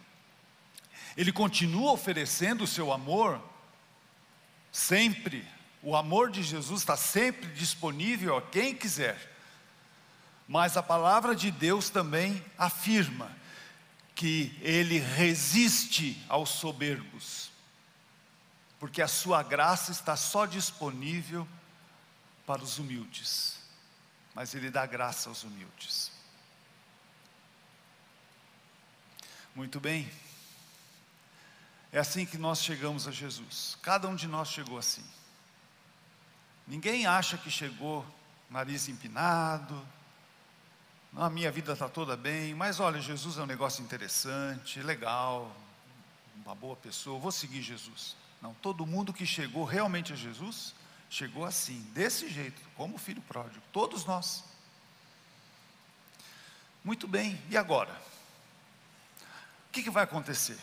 Ele 1.19 1.31
continua 1.31 1.93
oferecendo 1.93 2.65
o 2.65 2.67
seu 2.67 2.91
amor 2.91 3.39
sempre. 4.73 5.47
O 5.83 5.95
amor 5.95 6.31
de 6.31 6.43
Jesus 6.43 6.81
está 6.81 6.97
sempre 6.97 7.53
disponível 7.53 8.39
a 8.39 8.43
quem 8.43 8.75
quiser. 8.75 9.34
Mas 10.47 10.77
a 10.77 10.83
palavra 10.83 11.35
de 11.35 11.51
Deus 11.51 11.89
também 11.89 12.45
afirma 12.59 13.31
que 14.15 14.57
ele 14.61 14.99
resiste 14.99 16.23
aos 16.29 16.51
soberbos, 16.51 17.51
porque 18.79 19.03
a 19.03 19.09
sua 19.09 19.43
graça 19.43 19.91
está 19.91 20.17
só 20.17 20.47
disponível 20.47 21.49
para 22.47 22.63
os 22.63 22.79
humildes, 22.79 23.59
mas 24.35 24.55
ele 24.55 24.71
dá 24.71 24.87
graça 24.87 25.29
aos 25.29 25.43
humildes. 25.43 26.13
Muito 29.55 29.81
bem, 29.81 30.11
é 31.91 31.99
assim 31.99 32.27
que 32.27 32.37
nós 32.37 32.63
chegamos 32.63 33.09
a 33.09 33.13
Jesus, 33.13 33.79
cada 33.81 34.07
um 34.09 34.15
de 34.15 34.29
nós 34.29 34.49
chegou 34.49 34.79
assim. 34.79 35.05
Ninguém 36.67 37.07
acha 37.07 37.39
que 37.39 37.51
chegou 37.51 38.05
nariz 38.51 38.89
empinado, 38.89 39.87
a 41.17 41.31
minha 41.31 41.51
vida 41.51 41.73
está 41.73 41.89
toda 41.89 42.17
bem, 42.17 42.55
mas 42.55 42.81
olha, 42.81 43.01
Jesus 43.01 43.39
é 43.39 43.43
um 43.43 43.47
negócio 43.47 43.85
interessante, 43.85 44.81
legal, 44.81 45.55
uma 46.45 46.55
boa 46.55 46.75
pessoa, 46.75 47.21
vou 47.21 47.31
seguir 47.31 47.63
Jesus. 47.63 48.17
Não, 48.43 48.53
todo 48.55 48.85
mundo 48.85 49.13
que 49.13 49.25
chegou 49.25 49.65
realmente 49.65 50.13
a 50.13 50.17
Jesus, 50.17 50.75
chegou 51.09 51.45
assim, 51.45 51.81
desse 51.93 52.29
jeito, 52.29 52.61
como 52.77 52.99
filho 52.99 53.23
pródigo, 53.23 53.63
todos 53.73 54.05
nós. 54.05 54.43
Muito 56.83 57.07
bem, 57.07 57.41
e 57.49 57.57
agora? 57.57 57.93
O 59.69 59.73
que, 59.73 59.85
que 59.85 59.91
vai 59.91 60.03
acontecer 60.03 60.59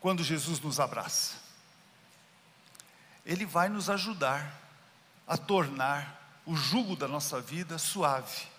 quando 0.00 0.24
Jesus 0.24 0.60
nos 0.60 0.80
abraça? 0.80 1.34
Ele 3.24 3.44
vai 3.44 3.68
nos 3.68 3.90
ajudar 3.90 4.60
a 5.26 5.36
tornar 5.36 6.40
o 6.46 6.56
jugo 6.56 6.96
da 6.96 7.06
nossa 7.06 7.40
vida 7.40 7.78
suave 7.78 8.53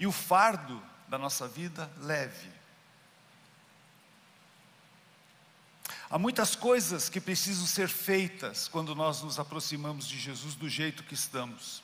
e 0.00 0.06
o 0.06 0.12
fardo 0.12 0.82
da 1.06 1.18
nossa 1.18 1.46
vida 1.46 1.88
leve. 1.98 2.48
Há 6.08 6.18
muitas 6.18 6.56
coisas 6.56 7.10
que 7.10 7.20
precisam 7.20 7.66
ser 7.66 7.88
feitas 7.88 8.66
quando 8.66 8.94
nós 8.94 9.22
nos 9.22 9.38
aproximamos 9.38 10.08
de 10.08 10.18
Jesus 10.18 10.54
do 10.54 10.68
jeito 10.70 11.04
que 11.04 11.12
estamos. 11.12 11.82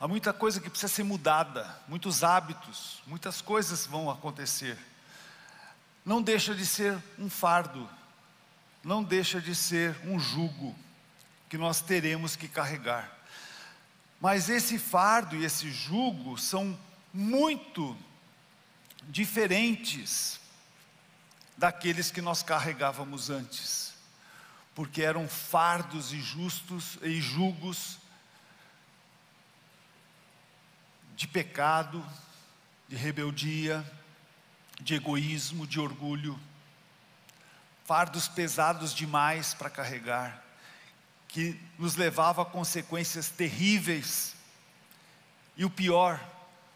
Há 0.00 0.08
muita 0.08 0.32
coisa 0.32 0.58
que 0.58 0.70
precisa 0.70 0.92
ser 0.92 1.02
mudada, 1.02 1.78
muitos 1.86 2.24
hábitos, 2.24 3.02
muitas 3.06 3.42
coisas 3.42 3.84
vão 3.86 4.10
acontecer. 4.10 4.78
Não 6.02 6.22
deixa 6.22 6.54
de 6.54 6.64
ser 6.64 6.96
um 7.18 7.28
fardo, 7.28 7.88
não 8.82 9.04
deixa 9.04 9.38
de 9.38 9.54
ser 9.54 9.94
um 10.06 10.18
jugo 10.18 10.74
que 11.48 11.58
nós 11.58 11.82
teremos 11.82 12.36
que 12.36 12.48
carregar. 12.48 13.17
Mas 14.20 14.48
esse 14.48 14.78
fardo 14.78 15.36
e 15.36 15.44
esse 15.44 15.70
jugo 15.70 16.36
são 16.36 16.78
muito 17.12 17.96
diferentes 19.08 20.40
daqueles 21.56 22.10
que 22.10 22.20
nós 22.20 22.42
carregávamos 22.42 23.30
antes, 23.30 23.94
porque 24.74 25.02
eram 25.02 25.28
fardos 25.28 26.12
e 26.12 26.20
justos 26.20 26.98
e 27.02 27.20
julgos 27.20 27.98
de 31.16 31.26
pecado, 31.26 32.04
de 32.88 32.94
rebeldia, 32.94 33.84
de 34.80 34.94
egoísmo, 34.94 35.66
de 35.66 35.80
orgulho, 35.80 36.38
fardos 37.84 38.28
pesados 38.28 38.94
demais 38.94 39.52
para 39.52 39.68
carregar, 39.68 40.44
que 41.28 41.60
nos 41.78 41.94
levava 41.94 42.42
a 42.42 42.46
consequências 42.46 43.28
terríveis. 43.28 44.34
E 45.56 45.64
o 45.64 45.70
pior, 45.70 46.20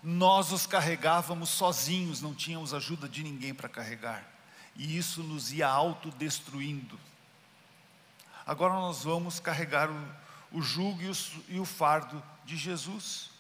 nós 0.03 0.53
os 0.53 0.67
carregávamos 0.67 1.51
sozinhos, 1.51 2.21
não 2.21 2.35
tínhamos 2.35 2.75
ajuda 2.75 3.09
de 3.09 3.23
ninguém 3.23 3.55
para 3.55 3.69
carregar 3.69 4.33
e 4.77 4.97
isso 4.97 5.23
nos 5.23 5.53
ia 5.53 5.69
autodestruindo. 5.69 6.99
Agora 8.47 8.75
nós 8.75 9.05
vamos 9.05 9.39
carregar 9.39 9.91
o, 9.91 10.59
o 10.59 10.63
jugo 10.63 11.03
e 11.03 11.09
o, 11.09 11.15
e 11.49 11.61
o 11.61 11.65
fardo 11.65 12.23
de 12.45 12.57
Jesus, 12.57 13.31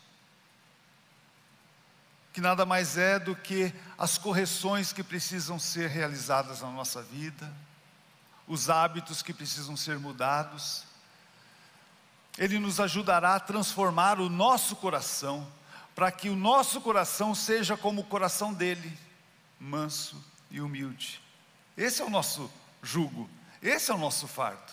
que 2.32 2.40
nada 2.40 2.64
mais 2.64 2.96
é 2.96 3.18
do 3.18 3.34
que 3.36 3.72
as 3.98 4.16
correções 4.16 4.92
que 4.92 5.02
precisam 5.02 5.58
ser 5.58 5.88
realizadas 5.90 6.62
na 6.62 6.70
nossa 6.70 7.02
vida, 7.02 7.52
os 8.46 8.70
hábitos 8.70 9.22
que 9.22 9.34
precisam 9.34 9.76
ser 9.76 9.98
mudados. 9.98 10.84
Ele 12.38 12.58
nos 12.58 12.80
ajudará 12.80 13.34
a 13.34 13.40
transformar 13.40 14.18
o 14.18 14.28
nosso 14.28 14.76
coração, 14.76 15.46
para 15.94 16.10
que 16.10 16.30
o 16.30 16.36
nosso 16.36 16.80
coração 16.80 17.34
seja 17.34 17.76
como 17.76 18.00
o 18.00 18.04
coração 18.04 18.52
dele, 18.52 18.98
manso 19.60 20.22
e 20.50 20.60
humilde. 20.60 21.20
Esse 21.76 22.02
é 22.02 22.04
o 22.04 22.10
nosso 22.10 22.50
jugo, 22.82 23.28
esse 23.62 23.90
é 23.90 23.94
o 23.94 23.98
nosso 23.98 24.26
fardo. 24.26 24.72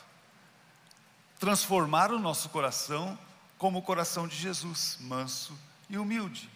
Transformar 1.39 2.12
o 2.12 2.19
nosso 2.19 2.50
coração 2.50 3.17
como 3.58 3.80
o 3.80 3.82
coração 3.82 4.28
de 4.28 4.36
Jesus, 4.36 4.98
manso 5.02 5.58
e 5.89 5.98
humilde. 5.98 6.50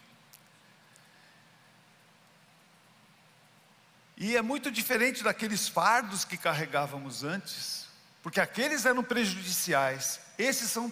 E 4.15 4.37
é 4.37 4.41
muito 4.41 4.71
diferente 4.71 5.23
daqueles 5.23 5.67
fardos 5.67 6.23
que 6.23 6.37
carregávamos 6.37 7.23
antes, 7.23 7.87
porque 8.23 8.39
aqueles 8.39 8.85
eram 8.85 9.03
prejudiciais, 9.03 10.21
esses 10.37 10.71
são 10.71 10.91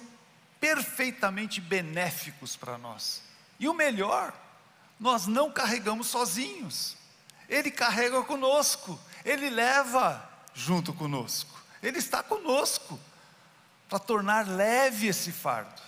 perfeitamente 0.60 1.62
benéficos 1.62 2.58
para 2.58 2.78
nós. 2.78 3.24
E 3.58 3.70
o 3.70 3.74
melhor, 3.74 4.34
nós 5.00 5.26
não 5.28 5.50
carregamos 5.50 6.08
sozinhos, 6.08 6.98
Ele 7.48 7.72
carrega 7.72 8.22
conosco, 8.24 9.00
ele 9.24 9.50
leva 9.50 10.30
junto 10.54 10.94
conosco, 10.94 11.58
Ele 11.82 12.00
está 12.00 12.22
conosco 12.22 13.00
para 13.88 13.98
tornar 13.98 14.46
leve 14.46 15.08
esse 15.08 15.32
fardo. 15.32 15.82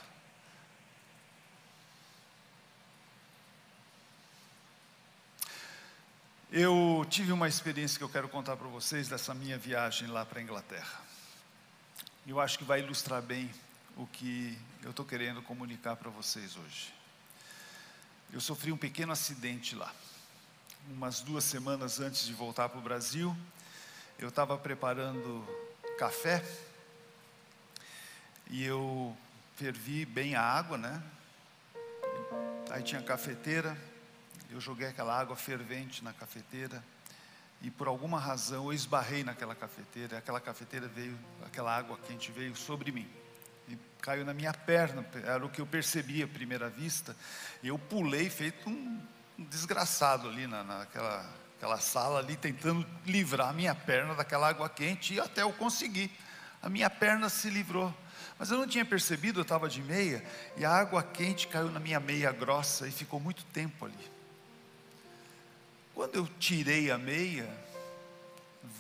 Eu 6.49 7.05
tive 7.09 7.31
uma 7.31 7.47
experiência 7.47 7.97
que 7.97 8.03
eu 8.03 8.09
quero 8.09 8.29
contar 8.29 8.55
para 8.55 8.67
vocês 8.67 9.09
dessa 9.09 9.33
minha 9.33 9.57
viagem 9.57 10.07
lá 10.07 10.23
para 10.23 10.39
a 10.39 10.43
Inglaterra. 10.43 11.12
Eu 12.25 12.39
acho 12.39 12.57
que 12.57 12.63
vai 12.63 12.79
ilustrar 12.79 13.21
bem 13.21 13.49
o 13.97 14.07
que 14.07 14.57
eu 14.81 14.91
estou 14.91 15.05
querendo 15.05 15.41
comunicar 15.41 15.95
para 15.95 16.09
vocês 16.09 16.55
hoje. 16.55 16.93
Eu 18.31 18.39
sofri 18.39 18.71
um 18.71 18.77
pequeno 18.77 19.11
acidente 19.11 19.75
lá 19.75 19.93
umas 20.89 21.21
duas 21.21 21.43
semanas 21.43 21.99
antes 21.99 22.25
de 22.25 22.33
voltar 22.33 22.67
para 22.69 22.77
o 22.77 22.81
Brasil, 22.81 23.35
eu 24.19 24.29
estava 24.29 24.57
preparando 24.57 25.45
café 25.97 26.43
e 28.49 28.63
eu 28.63 29.15
fervi 29.55 30.05
bem 30.05 30.35
a 30.35 30.41
água, 30.41 30.77
né? 30.77 31.01
Aí 32.69 32.83
tinha 32.83 33.01
cafeteira, 33.01 33.77
eu 34.49 34.59
joguei 34.59 34.87
aquela 34.87 35.17
água 35.17 35.35
fervente 35.35 36.03
na 36.03 36.11
cafeteira 36.11 36.83
e 37.63 37.71
por 37.71 37.87
alguma 37.87 38.19
razão 38.19 38.65
eu 38.65 38.73
esbarrei 38.73 39.23
naquela 39.23 39.55
cafeteira, 39.55 40.19
aquela 40.19 40.39
cafeteira 40.39 40.87
veio, 40.87 41.17
aquela 41.45 41.75
água 41.75 41.97
quente 42.07 42.31
veio 42.31 42.55
sobre 42.55 42.91
mim 42.91 43.09
e 43.67 43.77
caiu 44.01 44.23
na 44.23 44.33
minha 44.33 44.53
perna, 44.53 45.03
era 45.23 45.43
o 45.43 45.49
que 45.49 45.61
eu 45.61 45.65
percebi 45.65 46.21
à 46.21 46.27
primeira 46.27 46.69
vista, 46.69 47.15
e 47.63 47.69
eu 47.69 47.79
pulei 47.79 48.29
feito 48.29 48.69
um 48.69 49.01
um 49.37 49.43
desgraçado 49.43 50.29
ali 50.29 50.47
na, 50.47 50.63
naquela 50.63 51.43
aquela 51.57 51.79
sala 51.79 52.19
ali, 52.19 52.35
tentando 52.35 52.85
livrar 53.05 53.47
a 53.47 53.53
minha 53.53 53.73
perna 53.73 54.13
daquela 54.13 54.49
água 54.49 54.67
quente, 54.67 55.13
e 55.13 55.19
até 55.19 55.43
eu 55.43 55.53
consegui. 55.53 56.11
A 56.61 56.67
minha 56.67 56.89
perna 56.89 57.29
se 57.29 57.49
livrou. 57.49 57.93
Mas 58.37 58.51
eu 58.51 58.57
não 58.57 58.67
tinha 58.67 58.83
percebido, 58.83 59.39
eu 59.39 59.43
estava 59.43 59.69
de 59.69 59.81
meia, 59.81 60.21
e 60.57 60.65
a 60.65 60.71
água 60.71 61.01
quente 61.01 61.47
caiu 61.47 61.71
na 61.71 61.79
minha 61.79 62.01
meia 62.01 62.33
grossa 62.33 62.85
e 62.85 62.91
ficou 62.91 63.17
muito 63.17 63.45
tempo 63.45 63.85
ali. 63.85 64.11
Quando 65.93 66.15
eu 66.15 66.27
tirei 66.39 66.89
a 66.89 66.97
meia, 66.97 67.47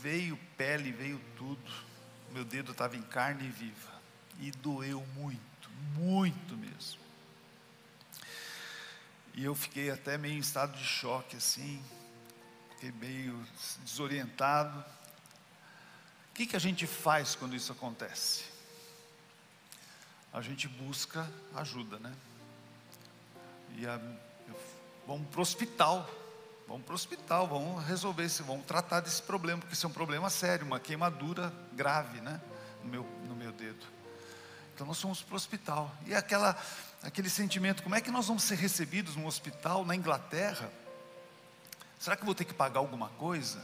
veio 0.01 0.37
pele, 0.57 0.91
veio 0.91 1.21
tudo. 1.37 1.71
Meu 2.31 2.43
dedo 2.43 2.71
estava 2.71 2.95
em 2.95 3.01
carne 3.01 3.47
viva. 3.49 3.93
E 4.39 4.49
doeu 4.51 5.05
muito, 5.15 5.69
muito 5.95 6.57
mesmo. 6.57 6.99
E 9.35 9.43
eu 9.43 9.55
fiquei 9.55 9.89
até 9.89 10.17
meio 10.17 10.35
em 10.35 10.39
estado 10.39 10.77
de 10.77 10.83
choque, 10.83 11.35
assim, 11.35 11.83
fiquei 12.71 12.91
meio 12.91 13.43
desorientado. 13.83 14.79
O 16.29 16.33
que, 16.33 16.45
que 16.45 16.55
a 16.55 16.59
gente 16.59 16.85
faz 16.85 17.35
quando 17.35 17.55
isso 17.55 17.71
acontece? 17.71 18.43
A 20.31 20.41
gente 20.41 20.67
busca 20.67 21.31
ajuda, 21.55 21.97
né? 21.99 22.13
E 23.77 23.87
a, 23.87 23.99
vamos 25.07 25.27
para 25.29 25.39
o 25.39 25.41
hospital, 25.41 26.09
vamos 26.73 26.87
para 26.87 26.93
o 26.93 26.95
hospital, 26.95 27.47
vamos 27.47 27.85
resolver 27.85 28.25
isso, 28.25 28.43
vamos 28.43 28.65
tratar 28.65 28.99
desse 28.99 29.21
problema, 29.21 29.59
porque 29.59 29.75
isso 29.75 29.85
é 29.85 29.89
um 29.89 29.93
problema 29.93 30.27
sério, 30.31 30.65
uma 30.65 30.79
queimadura 30.79 31.53
grave, 31.71 32.19
né? 32.19 32.41
No 32.83 32.89
meu, 32.89 33.03
no 33.27 33.35
meu 33.35 33.51
dedo. 33.51 33.85
Então 34.73 34.87
nós 34.87 34.99
fomos 34.99 35.21
para 35.21 35.33
o 35.33 35.35
hospital. 35.35 35.95
E 36.07 36.15
aquela, 36.15 36.57
aquele 37.03 37.29
sentimento, 37.29 37.83
como 37.83 37.93
é 37.93 38.01
que 38.01 38.09
nós 38.09 38.27
vamos 38.27 38.41
ser 38.41 38.55
recebidos 38.55 39.15
no 39.15 39.27
hospital 39.27 39.85
na 39.85 39.95
Inglaterra? 39.95 40.67
Será 41.99 42.15
que 42.15 42.23
eu 42.23 42.25
vou 42.25 42.33
ter 42.33 42.45
que 42.45 42.55
pagar 42.55 42.79
alguma 42.79 43.09
coisa? 43.09 43.59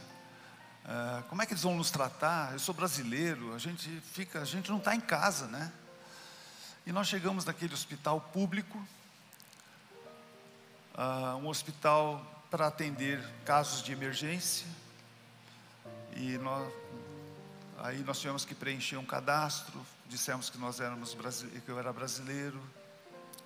Uh, 0.84 1.24
como 1.24 1.42
é 1.42 1.46
que 1.46 1.52
eles 1.52 1.64
vão 1.64 1.74
nos 1.74 1.90
tratar? 1.90 2.52
Eu 2.52 2.60
sou 2.60 2.72
brasileiro, 2.72 3.52
a 3.56 3.58
gente 3.58 3.90
fica, 4.12 4.40
a 4.40 4.44
gente 4.44 4.70
não 4.70 4.78
está 4.78 4.94
em 4.94 5.00
casa, 5.00 5.48
né? 5.48 5.72
E 6.86 6.92
nós 6.92 7.08
chegamos 7.08 7.44
naquele 7.44 7.74
hospital 7.74 8.20
público, 8.20 8.78
uh, 10.94 11.36
um 11.38 11.48
hospital 11.48 12.24
para 12.50 12.66
atender 12.66 13.22
casos 13.44 13.82
de 13.82 13.92
emergência. 13.92 14.66
E 16.16 16.36
nós, 16.38 16.72
aí 17.78 17.98
nós 17.98 18.18
tivemos 18.18 18.44
que 18.44 18.54
preencher 18.54 18.96
um 18.96 19.06
cadastro, 19.06 19.80
dissemos 20.08 20.50
que 20.50 20.58
nós 20.58 20.80
éramos 20.80 21.14
que 21.14 21.68
eu 21.68 21.78
era 21.78 21.92
brasileiro, 21.92 22.60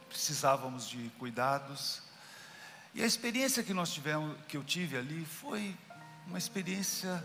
precisávamos 0.09 0.88
de 0.88 1.11
cuidados. 1.18 2.02
E 2.94 3.02
a 3.02 3.07
experiência 3.07 3.62
que 3.62 3.74
nós 3.74 3.92
tivemos, 3.92 4.36
que 4.48 4.57
eu 4.57 4.64
tive 4.64 4.96
ali, 4.96 5.24
foi 5.26 5.76
uma 6.26 6.38
experiência 6.38 7.22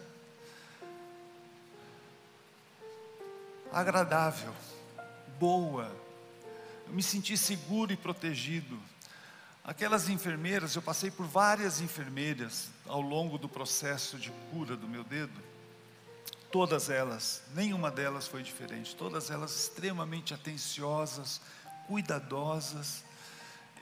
agradável, 3.72 4.54
boa. 5.40 5.96
Eu 6.88 6.94
me 6.94 7.04
senti 7.04 7.38
seguro 7.38 7.94
e 7.94 7.98
protegido. 7.98 8.78
Aquelas 9.64 10.10
enfermeiras, 10.10 10.76
eu 10.76 10.82
passei 10.82 11.12
por 11.12 11.26
várias 11.26 11.82
enfermeiras 11.82 12.70
ao 12.88 13.02
longo 13.02 13.38
do 13.38 13.48
processo 13.48 14.18
de 14.18 14.32
cura 14.52 14.76
do 14.76 14.88
meu 14.88 15.04
dedo. 15.04 15.40
Todas 16.52 16.90
elas, 16.90 17.44
nenhuma 17.54 17.92
delas 17.92 18.28
foi 18.28 18.42
diferente, 18.42 18.96
todas 18.96 19.30
elas 19.30 19.56
extremamente 19.56 20.34
atenciosas, 20.34 21.40
cuidadosas, 21.86 23.04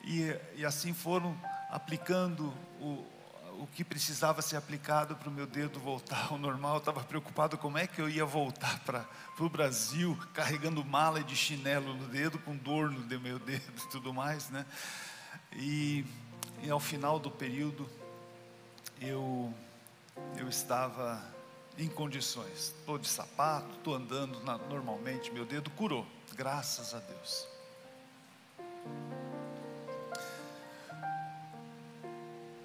e, 0.03 0.36
e 0.55 0.65
assim 0.65 0.93
foram 0.93 1.39
aplicando 1.69 2.53
o, 2.82 3.05
o 3.59 3.67
que 3.73 3.84
precisava 3.84 4.41
ser 4.41 4.55
aplicado 4.55 5.15
para 5.15 5.30
o 5.30 5.32
meu 5.32 5.47
dedo 5.47 5.80
voltar 5.80 6.28
ao 6.30 6.38
normal. 6.38 6.75
Eu 6.75 6.80
estava 6.80 7.03
preocupado 7.03 7.57
como 7.57 7.78
é 7.78 7.88
que 7.88 8.01
eu 8.01 8.09
ia 8.09 8.25
voltar 8.25 8.80
para 8.80 9.05
o 9.39 9.49
Brasil, 9.49 10.17
carregando 10.34 10.84
mala 10.84 11.23
de 11.23 11.36
chinelo 11.36 11.93
no 11.93 12.07
dedo, 12.07 12.38
com 12.39 12.55
dor 12.55 12.91
no 12.91 13.19
meu 13.19 13.39
dedo 13.39 13.73
e 13.78 13.89
tudo 13.89 14.13
mais, 14.13 14.49
né? 14.49 14.65
E, 15.53 16.05
e 16.61 16.69
ao 16.69 16.79
final 16.79 17.19
do 17.19 17.31
período, 17.31 17.89
eu, 19.01 19.53
eu 20.37 20.47
estava 20.47 21.23
em 21.77 21.87
condições. 21.87 22.73
Estou 22.79 22.97
de 22.97 23.07
sapato, 23.07 23.69
estou 23.75 23.95
andando 23.95 24.39
na, 24.43 24.57
normalmente, 24.57 25.31
meu 25.31 25.45
dedo 25.45 25.69
curou, 25.71 26.05
graças 26.33 26.93
a 26.93 26.99
Deus. 26.99 27.47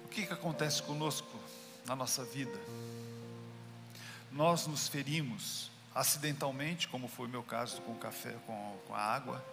O 0.05 0.07
que, 0.09 0.25
que 0.25 0.33
acontece 0.33 0.81
conosco 0.83 1.39
na 1.85 1.95
nossa 1.95 2.23
vida? 2.23 2.59
Nós 4.31 4.65
nos 4.65 4.87
ferimos 4.87 5.71
acidentalmente, 5.93 6.87
como 6.87 7.07
foi 7.07 7.27
o 7.27 7.29
meu 7.29 7.43
caso 7.43 7.81
com 7.81 7.91
o 7.91 7.97
café, 7.97 8.35
com, 8.47 8.77
com 8.87 8.95
a 8.95 8.99
água, 8.99 9.43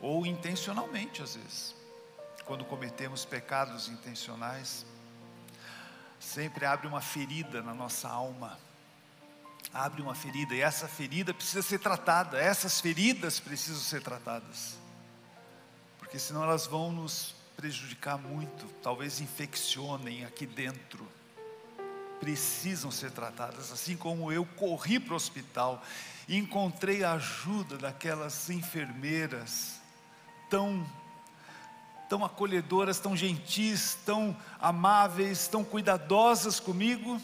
ou 0.00 0.26
intencionalmente 0.26 1.22
às 1.22 1.36
vezes, 1.36 1.74
quando 2.46 2.64
cometemos 2.64 3.24
pecados 3.24 3.88
intencionais, 3.88 4.84
sempre 6.20 6.64
abre 6.66 6.86
uma 6.86 7.00
ferida 7.00 7.62
na 7.62 7.74
nossa 7.74 8.08
alma. 8.08 8.58
Abre 9.72 10.02
uma 10.02 10.14
ferida, 10.14 10.54
e 10.54 10.60
essa 10.60 10.86
ferida 10.86 11.34
precisa 11.34 11.62
ser 11.62 11.80
tratada, 11.80 12.38
essas 12.38 12.80
feridas 12.80 13.40
precisam 13.40 13.80
ser 13.80 14.02
tratadas, 14.02 14.76
porque 15.98 16.16
senão 16.16 16.44
elas 16.44 16.64
vão 16.64 16.92
nos 16.92 17.34
prejudicar 17.56 18.16
muito, 18.16 18.66
talvez 18.82 19.20
infeccionem 19.20 20.24
aqui 20.24 20.46
dentro, 20.46 21.08
precisam 22.20 22.90
ser 22.90 23.10
tratadas, 23.10 23.72
assim 23.72 23.96
como 23.96 24.30
eu 24.30 24.46
corri 24.46 25.00
para 25.00 25.14
o 25.14 25.16
hospital 25.16 25.82
e 26.28 26.36
encontrei 26.36 27.02
a 27.02 27.14
ajuda 27.14 27.76
daquelas 27.76 28.48
enfermeiras 28.50 29.80
tão 30.48 30.86
tão 32.14 32.24
acolhedoras, 32.24 33.00
tão 33.00 33.16
gentis, 33.16 33.98
tão 34.06 34.36
amáveis, 34.60 35.48
tão 35.48 35.64
cuidadosas 35.64 36.60
comigo, 36.60 37.20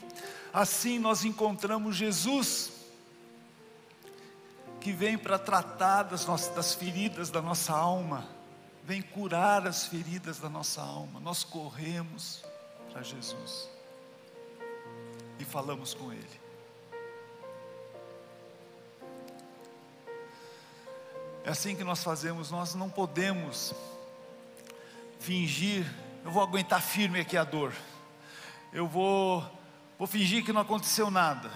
assim 0.52 0.98
nós 0.98 1.24
encontramos 1.24 1.94
Jesus, 1.94 2.72
que 4.80 4.90
vem 4.90 5.16
para 5.16 5.38
tratar 5.38 6.02
das, 6.02 6.26
nossas, 6.26 6.52
das 6.56 6.74
feridas 6.74 7.30
da 7.30 7.40
nossa 7.40 7.72
alma, 7.72 8.26
vem 8.82 9.00
curar 9.00 9.64
as 9.64 9.86
feridas 9.86 10.40
da 10.40 10.48
nossa 10.48 10.82
alma. 10.82 11.20
Nós 11.20 11.44
corremos 11.44 12.44
para 12.90 13.00
Jesus 13.04 13.70
e 15.38 15.44
falamos 15.44 15.94
com 15.94 16.12
Ele. 16.12 16.40
É 21.44 21.50
assim 21.50 21.76
que 21.76 21.84
nós 21.84 22.02
fazemos, 22.02 22.50
nós 22.50 22.74
não 22.74 22.90
podemos 22.90 23.72
fingir, 25.20 25.86
eu 26.24 26.30
vou 26.30 26.42
aguentar 26.42 26.80
firme 26.80 27.20
aqui 27.20 27.36
a 27.36 27.44
dor, 27.44 27.74
eu 28.72 28.88
vou, 28.88 29.44
vou 29.98 30.08
fingir 30.08 30.42
que 30.42 30.52
não 30.52 30.62
aconteceu 30.62 31.10
nada, 31.10 31.50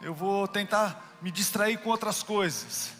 eu 0.00 0.14
vou 0.14 0.48
tentar 0.48 1.18
me 1.20 1.30
distrair 1.30 1.76
com 1.78 1.90
outras 1.90 2.22
coisas, 2.22 2.92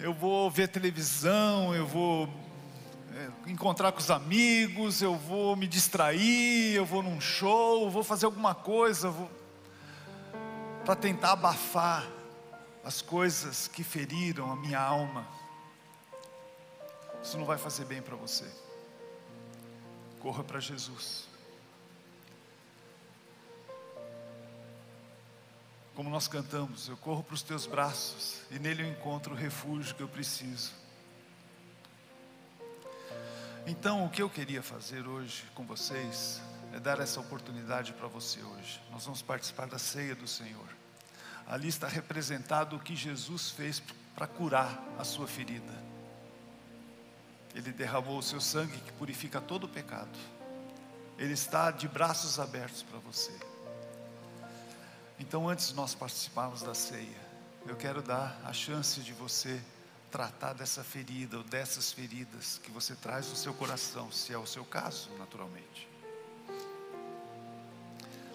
eu 0.00 0.14
vou 0.14 0.50
ver 0.50 0.68
televisão, 0.68 1.74
eu 1.74 1.86
vou 1.86 2.26
é, 3.12 3.50
encontrar 3.50 3.92
com 3.92 3.98
os 3.98 4.10
amigos, 4.10 5.02
eu 5.02 5.14
vou 5.14 5.54
me 5.54 5.68
distrair, 5.68 6.74
eu 6.74 6.86
vou 6.86 7.02
num 7.02 7.20
show, 7.20 7.90
vou 7.90 8.02
fazer 8.02 8.24
alguma 8.24 8.54
coisa, 8.54 9.10
vou 9.10 9.30
para 10.86 10.96
tentar 10.96 11.32
abafar 11.32 12.06
as 12.82 13.00
coisas 13.00 13.68
que 13.68 13.82
feriram 13.82 14.52
a 14.52 14.56
minha 14.56 14.78
alma. 14.78 15.26
Isso 17.22 17.38
não 17.38 17.46
vai 17.46 17.56
fazer 17.56 17.86
bem 17.86 18.02
para 18.02 18.16
você 18.16 18.63
corra 20.24 20.42
para 20.42 20.58
Jesus. 20.58 21.28
Como 25.94 26.08
nós 26.08 26.26
cantamos, 26.26 26.88
eu 26.88 26.96
corro 26.96 27.22
para 27.22 27.34
os 27.34 27.42
teus 27.42 27.66
braços 27.66 28.40
e 28.50 28.58
nele 28.58 28.84
eu 28.84 28.86
encontro 28.86 29.34
o 29.34 29.36
refúgio 29.36 29.94
que 29.94 30.02
eu 30.02 30.08
preciso. 30.08 30.72
Então, 33.66 34.06
o 34.06 34.08
que 34.08 34.22
eu 34.22 34.30
queria 34.30 34.62
fazer 34.62 35.06
hoje 35.06 35.44
com 35.54 35.66
vocês 35.66 36.40
é 36.72 36.80
dar 36.80 37.00
essa 37.00 37.20
oportunidade 37.20 37.92
para 37.92 38.08
você 38.08 38.40
hoje. 38.40 38.80
Nós 38.90 39.04
vamos 39.04 39.20
participar 39.20 39.66
da 39.66 39.78
ceia 39.78 40.14
do 40.14 40.26
Senhor. 40.26 40.68
Ali 41.46 41.68
está 41.68 41.86
representado 41.86 42.76
o 42.76 42.80
que 42.80 42.96
Jesus 42.96 43.50
fez 43.50 43.82
para 44.14 44.26
curar 44.26 44.82
a 44.98 45.04
sua 45.04 45.28
ferida. 45.28 45.93
Ele 47.54 47.72
derramou 47.72 48.18
o 48.18 48.22
seu 48.22 48.40
sangue 48.40 48.76
que 48.78 48.92
purifica 48.92 49.40
todo 49.40 49.64
o 49.64 49.68
pecado. 49.68 50.18
Ele 51.16 51.32
está 51.32 51.70
de 51.70 51.86
braços 51.86 52.40
abertos 52.40 52.82
para 52.82 52.98
você. 52.98 53.32
Então, 55.18 55.48
antes 55.48 55.68
de 55.68 55.74
nós 55.74 55.94
participarmos 55.94 56.62
da 56.62 56.74
ceia, 56.74 57.24
eu 57.66 57.76
quero 57.76 58.02
dar 58.02 58.40
a 58.44 58.52
chance 58.52 59.00
de 59.00 59.12
você 59.12 59.62
tratar 60.10 60.52
dessa 60.52 60.82
ferida 60.84 61.38
ou 61.38 61.44
dessas 61.44 61.92
feridas 61.92 62.60
que 62.62 62.70
você 62.70 62.94
traz 62.94 63.28
no 63.28 63.36
seu 63.36 63.54
coração, 63.54 64.10
se 64.12 64.32
é 64.32 64.38
o 64.38 64.46
seu 64.46 64.64
caso, 64.64 65.10
naturalmente. 65.18 65.88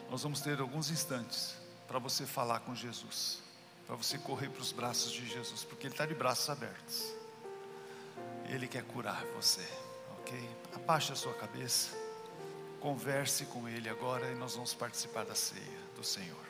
Nós 0.10 0.24
vamos 0.24 0.42
ter 0.42 0.60
alguns 0.60 0.90
instantes 0.90 1.56
para 1.88 2.00
você 2.00 2.26
falar 2.26 2.62
com 2.62 2.74
Jesus, 2.74 3.40
para 3.86 3.96
você 3.96 4.18
correr 4.18 4.50
para 4.50 4.62
os 4.62 4.72
braços 4.72 5.12
de 5.12 5.28
Jesus, 5.28 5.64
porque 5.64 5.88
Ele 5.88 5.94
está 5.94 6.06
de 6.06 6.16
braços 6.16 6.50
abertos. 6.50 7.19
Ele 8.50 8.68
quer 8.68 8.84
curar 8.84 9.24
você, 9.36 9.66
ok? 10.20 10.50
Abaixe 10.74 11.14
a 11.14 11.16
sua 11.16 11.34
cabeça, 11.34 11.96
converse 12.80 13.46
com 13.46 13.70
Ele 13.70 13.88
agora 13.88 14.26
e 14.32 14.36
nós 14.36 14.56
vamos 14.56 14.74
participar 14.74 15.24
da 15.24 15.36
ceia 15.36 15.80
do 15.96 16.04
Senhor. 16.04 16.49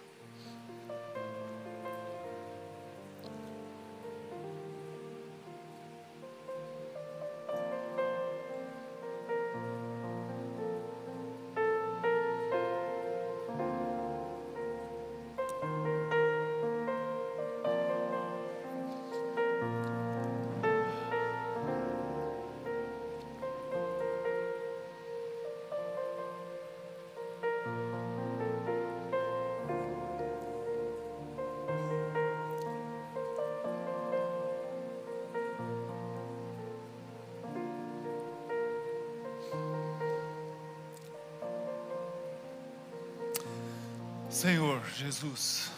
Senhor 44.40 44.82
Jesus, 44.96 45.70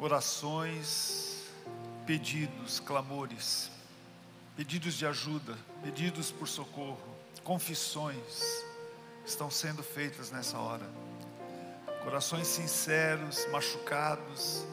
orações, 0.00 1.44
pedidos, 2.04 2.80
clamores, 2.80 3.70
pedidos 4.56 4.94
de 4.94 5.06
ajuda, 5.06 5.56
pedidos 5.80 6.32
por 6.32 6.48
socorro, 6.48 6.98
confissões 7.44 8.64
estão 9.24 9.48
sendo 9.48 9.84
feitas 9.84 10.32
nessa 10.32 10.58
hora. 10.58 10.90
Corações 12.02 12.48
sinceros, 12.48 13.46
machucados, 13.52 14.66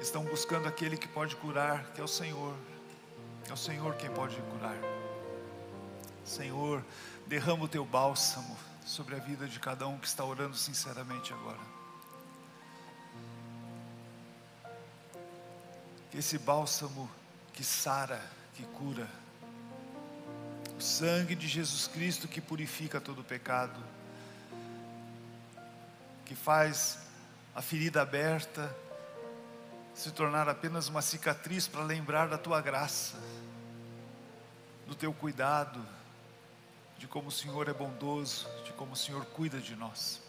estão 0.00 0.22
buscando 0.22 0.68
aquele 0.68 0.96
que 0.96 1.08
pode 1.08 1.34
curar, 1.34 1.90
que 1.90 2.00
é 2.00 2.04
o 2.04 2.08
Senhor. 2.08 2.54
É 3.48 3.52
o 3.52 3.56
Senhor 3.56 3.96
quem 3.96 4.10
pode 4.10 4.36
curar. 4.42 4.76
Senhor, 6.24 6.84
derrama 7.26 7.64
o 7.64 7.68
teu 7.68 7.84
bálsamo 7.84 8.56
sobre 8.86 9.16
a 9.16 9.18
vida 9.18 9.48
de 9.48 9.58
cada 9.58 9.86
um 9.88 9.98
que 9.98 10.06
está 10.06 10.24
orando 10.24 10.56
sinceramente 10.56 11.32
agora. 11.32 11.58
Que 16.12 16.18
esse 16.18 16.38
bálsamo 16.38 17.10
que 17.52 17.64
sara, 17.64 18.22
que 18.54 18.62
cura, 18.62 19.08
o 20.78 20.80
sangue 20.80 21.34
de 21.34 21.48
Jesus 21.48 21.88
Cristo 21.88 22.28
que 22.28 22.40
purifica 22.40 23.00
todo 23.00 23.24
pecado, 23.24 23.82
que 26.24 26.36
faz 26.36 27.00
a 27.54 27.60
ferida 27.60 28.02
aberta 28.02 28.72
se 29.94 30.12
tornar 30.12 30.48
apenas 30.48 30.88
uma 30.88 31.02
cicatriz 31.02 31.66
para 31.66 31.82
lembrar 31.82 32.28
da 32.28 32.38
tua 32.38 32.60
graça, 32.60 33.16
do 34.86 34.94
teu 34.94 35.12
cuidado, 35.12 35.84
de 36.98 37.06
como 37.06 37.28
o 37.28 37.32
Senhor 37.32 37.68
é 37.68 37.72
bondoso, 37.72 38.46
de 38.64 38.72
como 38.72 38.92
o 38.92 38.96
Senhor 38.96 39.24
cuida 39.26 39.60
de 39.60 39.76
nós. 39.76 40.20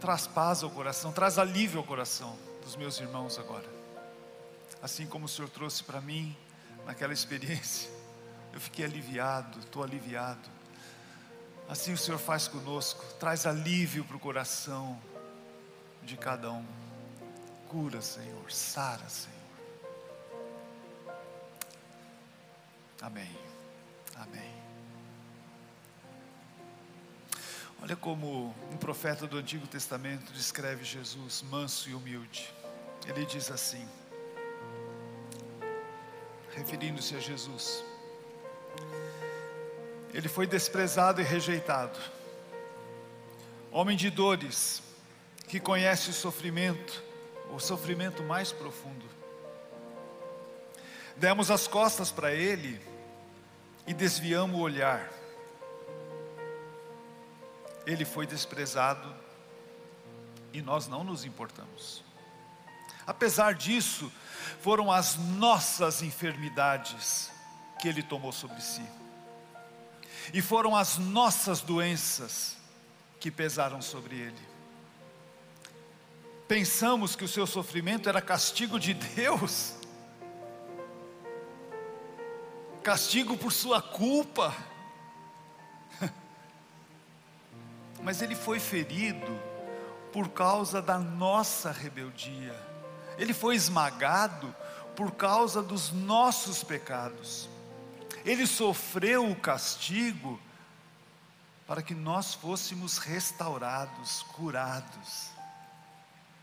Traz 0.00 0.26
paz 0.26 0.62
ao 0.62 0.70
coração, 0.70 1.12
traz 1.12 1.38
alívio 1.38 1.78
ao 1.78 1.84
coração 1.84 2.36
dos 2.62 2.76
meus 2.76 2.98
irmãos 3.00 3.38
agora. 3.38 3.68
Assim 4.82 5.06
como 5.06 5.26
o 5.26 5.28
Senhor 5.28 5.48
trouxe 5.48 5.82
para 5.82 6.00
mim 6.00 6.36
naquela 6.84 7.12
experiência, 7.12 7.90
eu 8.52 8.60
fiquei 8.60 8.84
aliviado, 8.84 9.58
estou 9.60 9.82
aliviado. 9.82 10.48
Assim 11.68 11.92
o 11.92 11.98
Senhor 11.98 12.18
faz 12.18 12.46
conosco, 12.46 13.04
traz 13.18 13.46
alívio 13.46 14.04
para 14.04 14.16
o 14.16 14.20
coração 14.20 15.00
de 16.02 16.16
cada 16.16 16.50
um. 16.50 16.64
Cura, 17.68 18.00
Senhor, 18.00 18.50
sara, 18.50 19.08
Senhor. 19.08 19.36
Amém. 23.00 23.55
Amém. 24.16 24.56
Olha 27.82 27.94
como 27.94 28.54
um 28.72 28.76
profeta 28.76 29.26
do 29.26 29.36
Antigo 29.36 29.66
Testamento 29.66 30.32
descreve 30.32 30.84
Jesus 30.84 31.42
manso 31.42 31.88
e 31.90 31.94
humilde. 31.94 32.52
Ele 33.06 33.24
diz 33.24 33.50
assim, 33.50 33.86
referindo-se 36.54 37.14
a 37.14 37.20
Jesus: 37.20 37.84
Ele 40.12 40.28
foi 40.28 40.46
desprezado 40.46 41.20
e 41.20 41.24
rejeitado, 41.24 41.98
homem 43.70 43.96
de 43.96 44.10
dores, 44.10 44.82
que 45.46 45.60
conhece 45.60 46.10
o 46.10 46.14
sofrimento, 46.14 47.04
o 47.52 47.60
sofrimento 47.60 48.22
mais 48.22 48.50
profundo. 48.50 49.04
Demos 51.16 51.50
as 51.50 51.68
costas 51.68 52.10
para 52.10 52.32
Ele 52.32 52.80
e 53.86 53.94
desviamos 53.94 54.58
o 54.58 54.62
olhar. 54.62 55.08
Ele 57.86 58.04
foi 58.04 58.26
desprezado 58.26 59.14
e 60.52 60.60
nós 60.60 60.88
não 60.88 61.04
nos 61.04 61.24
importamos. 61.24 62.02
Apesar 63.06 63.54
disso, 63.54 64.12
foram 64.60 64.90
as 64.90 65.16
nossas 65.16 66.02
enfermidades 66.02 67.30
que 67.78 67.86
Ele 67.86 68.02
tomou 68.02 68.32
sobre 68.32 68.60
si, 68.60 68.82
e 70.32 70.42
foram 70.42 70.74
as 70.74 70.98
nossas 70.98 71.60
doenças 71.60 72.56
que 73.20 73.30
pesaram 73.30 73.80
sobre 73.80 74.16
Ele. 74.16 74.48
Pensamos 76.48 77.14
que 77.14 77.24
o 77.24 77.28
seu 77.28 77.46
sofrimento 77.46 78.08
era 78.08 78.20
castigo 78.20 78.78
de 78.78 78.94
Deus, 78.94 79.74
castigo 82.86 83.36
por 83.36 83.52
sua 83.52 83.82
culpa, 83.82 84.54
mas 88.02 88.22
Ele 88.22 88.36
foi 88.36 88.60
ferido 88.60 89.40
por 90.12 90.28
causa 90.28 90.80
da 90.80 90.98
nossa 90.98 91.72
rebeldia 91.72 92.66
ele 93.18 93.32
foi 93.32 93.54
esmagado 93.54 94.54
por 94.94 95.12
causa 95.12 95.62
dos 95.62 95.90
nossos 95.92 96.62
pecados. 96.62 97.48
Ele 98.24 98.46
sofreu 98.46 99.30
o 99.30 99.36
castigo 99.36 100.40
para 101.66 101.82
que 101.82 101.94
nós 101.94 102.34
fôssemos 102.34 102.98
restaurados, 102.98 104.22
curados. 104.34 105.30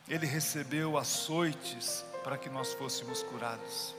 Ele 0.08 0.26
recebeu 0.26 0.98
açoites 0.98 2.04
para 2.24 2.38
que 2.38 2.50
nós 2.50 2.74
fôssemos 2.74 3.22
curados. 3.24 3.96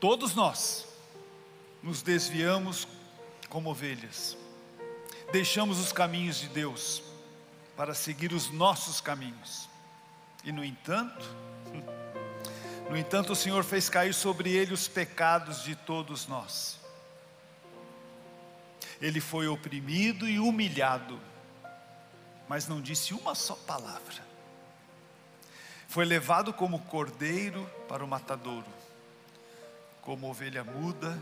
Todos 0.00 0.34
nós 0.34 0.86
nos 1.82 2.00
desviamos 2.00 2.88
como 3.50 3.70
ovelhas, 3.70 4.34
deixamos 5.30 5.78
os 5.78 5.92
caminhos 5.92 6.40
de 6.40 6.48
Deus 6.48 7.02
para 7.76 7.92
seguir 7.92 8.32
os 8.32 8.50
nossos 8.50 8.98
caminhos. 8.98 9.68
E 10.42 10.52
no 10.52 10.64
entanto, 10.64 11.26
no 12.88 12.96
entanto, 12.96 13.34
o 13.34 13.36
Senhor 13.36 13.62
fez 13.62 13.90
cair 13.90 14.14
sobre 14.14 14.50
ele 14.50 14.72
os 14.72 14.88
pecados 14.88 15.62
de 15.64 15.76
todos 15.76 16.26
nós. 16.26 16.80
Ele 19.02 19.20
foi 19.20 19.48
oprimido 19.48 20.26
e 20.26 20.38
humilhado, 20.38 21.20
mas 22.48 22.66
não 22.66 22.80
disse 22.80 23.12
uma 23.12 23.34
só 23.34 23.54
palavra. 23.54 24.30
Foi 25.88 26.04
levado 26.04 26.52
como 26.52 26.78
cordeiro 26.80 27.68
para 27.88 28.04
o 28.04 28.08
matadouro, 28.08 28.79
como 30.02 30.28
ovelha 30.28 30.64
muda, 30.64 31.18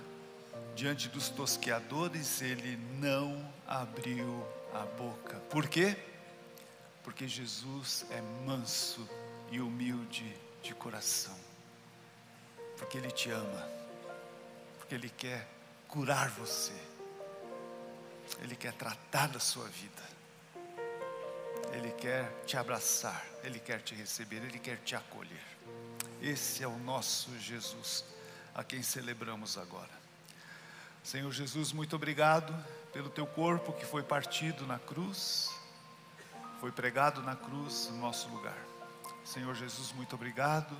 diante 0.75 1.09
dos 1.09 1.29
tosqueadores, 1.29 2.41
ele 2.43 2.77
não 3.01 3.45
abriu 3.67 4.47
a 4.73 4.85
boca. 4.97 5.37
Por 5.51 5.69
quê? 5.69 5.97
porque 7.09 7.27
Jesus 7.27 8.05
é 8.11 8.21
manso 8.45 9.09
e 9.51 9.63
humilde 9.63 10.31
de 10.63 10.75
coração, 10.75 11.35
porque 12.77 12.99
Ele 12.99 13.11
te 13.11 13.31
ama, 13.31 13.67
porque 14.77 14.95
Ele 14.95 15.09
quer 15.09 15.49
curar 15.89 16.29
você, 16.29 16.75
Ele 18.43 18.55
quer 18.55 18.75
tratar 18.75 19.29
da 19.29 19.41
sua 19.41 19.67
vida, 19.69 20.03
Ele 21.73 21.91
quer 21.93 22.31
te 22.45 22.59
abraçar, 22.59 23.25
Ele 23.43 23.59
quer 23.59 23.81
te 23.81 23.95
receber, 23.95 24.43
Ele 24.45 24.59
quer 24.59 24.77
te 24.85 24.95
acolher. 24.95 25.47
Esse 26.21 26.63
é 26.63 26.69
o 26.69 26.77
nosso 26.81 27.31
Jesus, 27.39 28.05
a 28.59 28.65
quem 28.65 28.83
celebramos 28.83 29.57
agora. 29.57 29.89
Senhor 31.03 31.33
Jesus, 31.33 31.73
muito 31.73 31.97
obrigado 31.97 32.53
pelo 32.93 33.09
teu 33.09 33.27
corpo 33.27 33.73
que 33.73 33.87
foi 33.87 34.03
partido 34.03 34.67
na 34.67 34.79
cruz 34.79 35.57
foi 36.61 36.73
pregado 36.73 37.23
na 37.23 37.37
cruz 37.37 37.89
no 37.91 37.99
nosso 37.99 38.29
lugar. 38.29 38.59
Senhor 39.25 39.55
Jesus, 39.55 39.93
muito 39.93 40.15
obrigado 40.17 40.77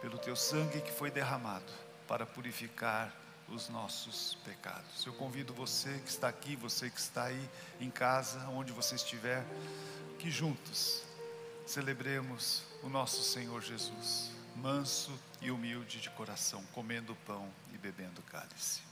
pelo 0.00 0.18
teu 0.18 0.34
sangue 0.34 0.80
que 0.80 0.90
foi 0.90 1.10
derramado 1.10 1.72
para 2.08 2.26
purificar 2.26 3.14
os 3.48 3.68
nossos 3.68 4.36
pecados. 4.44 5.06
Eu 5.06 5.12
convido 5.12 5.54
você 5.54 6.00
que 6.04 6.10
está 6.10 6.28
aqui, 6.28 6.56
você 6.56 6.90
que 6.90 6.98
está 6.98 7.24
aí 7.24 7.50
em 7.80 7.90
casa, 7.90 8.40
onde 8.48 8.72
você 8.72 8.96
estiver, 8.96 9.44
que 10.18 10.28
juntos 10.28 11.02
celebremos 11.66 12.64
o 12.82 12.88
nosso 12.88 13.22
Senhor 13.22 13.62
Jesus, 13.62 14.32
manso 14.56 15.12
e 15.40 15.50
humilde 15.50 16.00
de 16.00 16.10
coração, 16.10 16.62
comendo 16.72 17.14
pão 17.26 17.48
e 17.72 17.78
bebendo 17.78 18.22
cálice. 18.22 18.91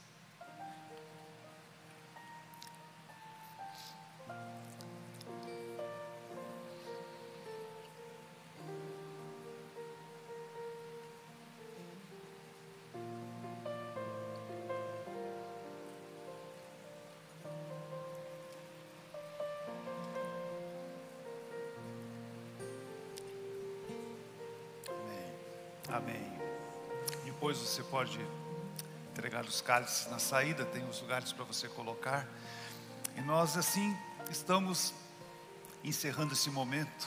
Amém. 26.03 26.33
Depois 27.25 27.59
você 27.59 27.83
pode 27.83 28.19
entregar 29.13 29.45
os 29.45 29.61
cálices 29.61 30.11
na 30.11 30.19
saída, 30.19 30.65
tem 30.65 30.83
os 30.89 31.01
lugares 31.01 31.31
para 31.31 31.45
você 31.45 31.69
colocar. 31.69 32.27
E 33.17 33.21
nós 33.21 33.57
assim 33.57 33.95
estamos 34.31 34.95
encerrando 35.85 36.33
esse 36.33 36.49
momento 36.51 37.07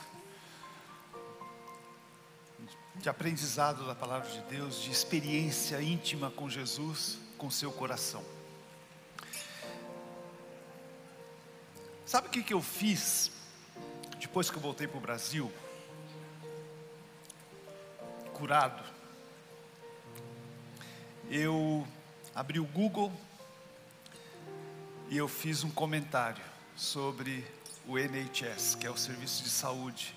de 2.96 3.10
aprendizado 3.10 3.86
da 3.88 3.96
palavra 3.96 4.30
de 4.30 4.41
Deus, 4.41 4.80
de 4.82 4.91
experiência 4.91 5.82
íntima 5.82 6.30
com 6.30 6.48
Jesus, 6.48 7.18
com 7.38 7.50
seu 7.50 7.72
coração. 7.72 8.24
Sabe 12.06 12.28
o 12.28 12.30
que, 12.32 12.44
que 12.44 12.54
eu 12.54 12.62
fiz 12.62 13.32
depois 14.20 14.52
que 14.52 14.58
eu 14.58 14.62
voltei 14.62 14.88
para 14.88 14.98
o 14.98 15.02
Brasil? 15.02 15.52
Curado. 18.44 18.84
Eu 21.32 21.88
abri 22.36 22.60
o 22.60 22.66
Google 22.66 23.10
e 25.10 25.16
eu 25.16 25.30
fiz 25.30 25.64
um 25.64 25.72
comentário 25.72 26.44
sobre 26.76 27.46
o 27.88 27.98
NHS, 27.98 28.76
que 28.76 28.86
é 28.86 28.91
o 28.91 28.98
serviço 28.98 29.44
de 29.44 29.50
saúde 29.50 30.14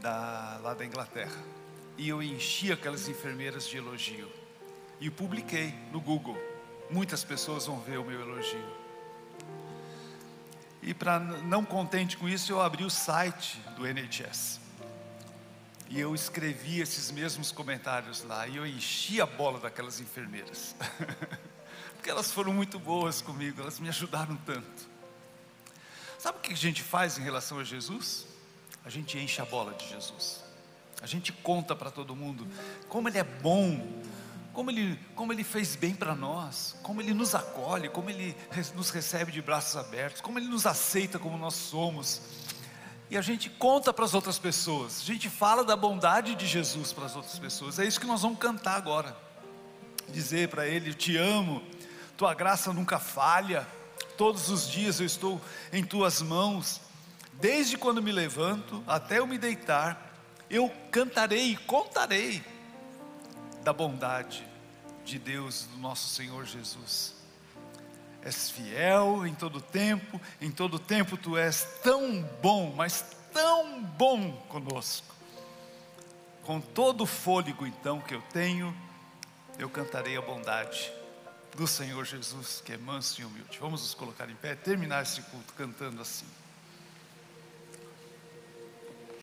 da, 0.00 0.58
lá 0.60 0.74
da 0.74 0.84
Inglaterra. 0.84 1.40
E 1.96 2.08
eu 2.08 2.20
enchi 2.20 2.72
aquelas 2.72 3.06
enfermeiras 3.06 3.68
de 3.68 3.76
elogio. 3.76 4.28
E 5.00 5.08
publiquei 5.08 5.72
no 5.92 6.00
Google. 6.00 6.36
Muitas 6.90 7.22
pessoas 7.22 7.64
vão 7.64 7.78
ver 7.78 7.98
o 7.98 8.04
meu 8.04 8.20
elogio. 8.20 8.76
E 10.82 10.92
para 10.92 11.20
não 11.20 11.64
contente 11.64 12.16
com 12.16 12.28
isso, 12.28 12.50
eu 12.50 12.60
abri 12.60 12.82
o 12.82 12.90
site 12.90 13.60
do 13.76 13.86
NHS. 13.86 14.62
E 15.92 16.00
eu 16.00 16.14
escrevi 16.14 16.80
esses 16.80 17.10
mesmos 17.10 17.52
comentários 17.52 18.22
lá. 18.22 18.46
E 18.46 18.56
eu 18.56 18.66
enchi 18.66 19.20
a 19.20 19.26
bola 19.26 19.60
daquelas 19.60 20.00
enfermeiras. 20.00 20.74
Porque 21.92 22.08
elas 22.08 22.32
foram 22.32 22.50
muito 22.50 22.78
boas 22.78 23.20
comigo, 23.20 23.60
elas 23.60 23.78
me 23.78 23.90
ajudaram 23.90 24.34
tanto. 24.36 24.88
Sabe 26.18 26.38
o 26.38 26.40
que 26.40 26.54
a 26.54 26.56
gente 26.56 26.82
faz 26.82 27.18
em 27.18 27.22
relação 27.22 27.58
a 27.58 27.64
Jesus? 27.64 28.26
A 28.82 28.88
gente 28.88 29.18
enche 29.18 29.42
a 29.42 29.44
bola 29.44 29.74
de 29.74 29.86
Jesus. 29.86 30.42
A 31.02 31.06
gente 31.06 31.30
conta 31.30 31.76
para 31.76 31.90
todo 31.90 32.16
mundo 32.16 32.48
como 32.88 33.10
Ele 33.10 33.18
é 33.18 33.24
bom, 33.24 34.02
como 34.54 34.70
Ele, 34.70 34.98
como 35.14 35.30
ele 35.30 35.44
fez 35.44 35.76
bem 35.76 35.94
para 35.94 36.14
nós, 36.14 36.74
como 36.82 37.02
Ele 37.02 37.12
nos 37.12 37.34
acolhe, 37.34 37.90
como 37.90 38.08
Ele 38.08 38.34
nos 38.74 38.88
recebe 38.88 39.30
de 39.30 39.42
braços 39.42 39.76
abertos, 39.76 40.22
como 40.22 40.38
Ele 40.38 40.48
nos 40.48 40.64
aceita 40.64 41.18
como 41.18 41.36
nós 41.36 41.52
somos. 41.52 42.22
E 43.12 43.18
a 43.18 43.20
gente 43.20 43.50
conta 43.50 43.92
para 43.92 44.06
as 44.06 44.14
outras 44.14 44.38
pessoas, 44.38 45.02
a 45.02 45.04
gente 45.04 45.28
fala 45.28 45.62
da 45.62 45.76
bondade 45.76 46.34
de 46.34 46.46
Jesus 46.46 46.94
para 46.94 47.04
as 47.04 47.14
outras 47.14 47.38
pessoas. 47.38 47.78
É 47.78 47.84
isso 47.84 48.00
que 48.00 48.06
nós 48.06 48.22
vamos 48.22 48.38
cantar 48.38 48.74
agora. 48.74 49.14
Dizer 50.08 50.48
para 50.48 50.66
Ele: 50.66 50.88
Eu 50.88 50.94
te 50.94 51.18
amo, 51.18 51.62
Tua 52.16 52.32
graça 52.32 52.72
nunca 52.72 52.98
falha, 52.98 53.68
todos 54.16 54.48
os 54.48 54.66
dias 54.66 54.98
eu 54.98 55.04
estou 55.04 55.38
em 55.74 55.84
Tuas 55.84 56.22
mãos, 56.22 56.80
desde 57.34 57.76
quando 57.76 58.02
me 58.02 58.10
levanto 58.10 58.82
até 58.86 59.18
eu 59.18 59.26
me 59.26 59.36
deitar, 59.36 60.16
eu 60.48 60.72
cantarei 60.90 61.50
e 61.50 61.56
contarei 61.58 62.42
da 63.62 63.74
bondade 63.74 64.42
de 65.04 65.18
Deus, 65.18 65.68
do 65.70 65.76
nosso 65.76 66.08
Senhor 66.08 66.46
Jesus. 66.46 67.21
És 68.24 68.50
fiel 68.50 69.26
em 69.26 69.34
todo 69.34 69.60
tempo, 69.60 70.20
em 70.40 70.50
todo 70.50 70.78
tempo 70.78 71.16
tu 71.16 71.36
és 71.36 71.64
tão 71.82 72.22
bom, 72.40 72.72
mas 72.74 73.04
tão 73.32 73.82
bom 73.82 74.32
conosco. 74.48 75.12
Com 76.44 76.60
todo 76.60 77.02
o 77.02 77.06
fôlego 77.06 77.66
então 77.66 78.00
que 78.00 78.14
eu 78.14 78.22
tenho, 78.32 78.76
eu 79.58 79.68
cantarei 79.68 80.16
a 80.16 80.22
bondade 80.22 80.92
do 81.56 81.66
Senhor 81.66 82.04
Jesus, 82.04 82.62
que 82.64 82.72
é 82.72 82.78
manso 82.78 83.20
e 83.20 83.24
humilde. 83.24 83.58
Vamos 83.60 83.82
nos 83.82 83.94
colocar 83.94 84.30
em 84.30 84.34
pé, 84.34 84.54
terminar 84.54 85.02
esse 85.02 85.20
culto 85.22 85.52
cantando 85.54 86.00
assim. 86.00 86.26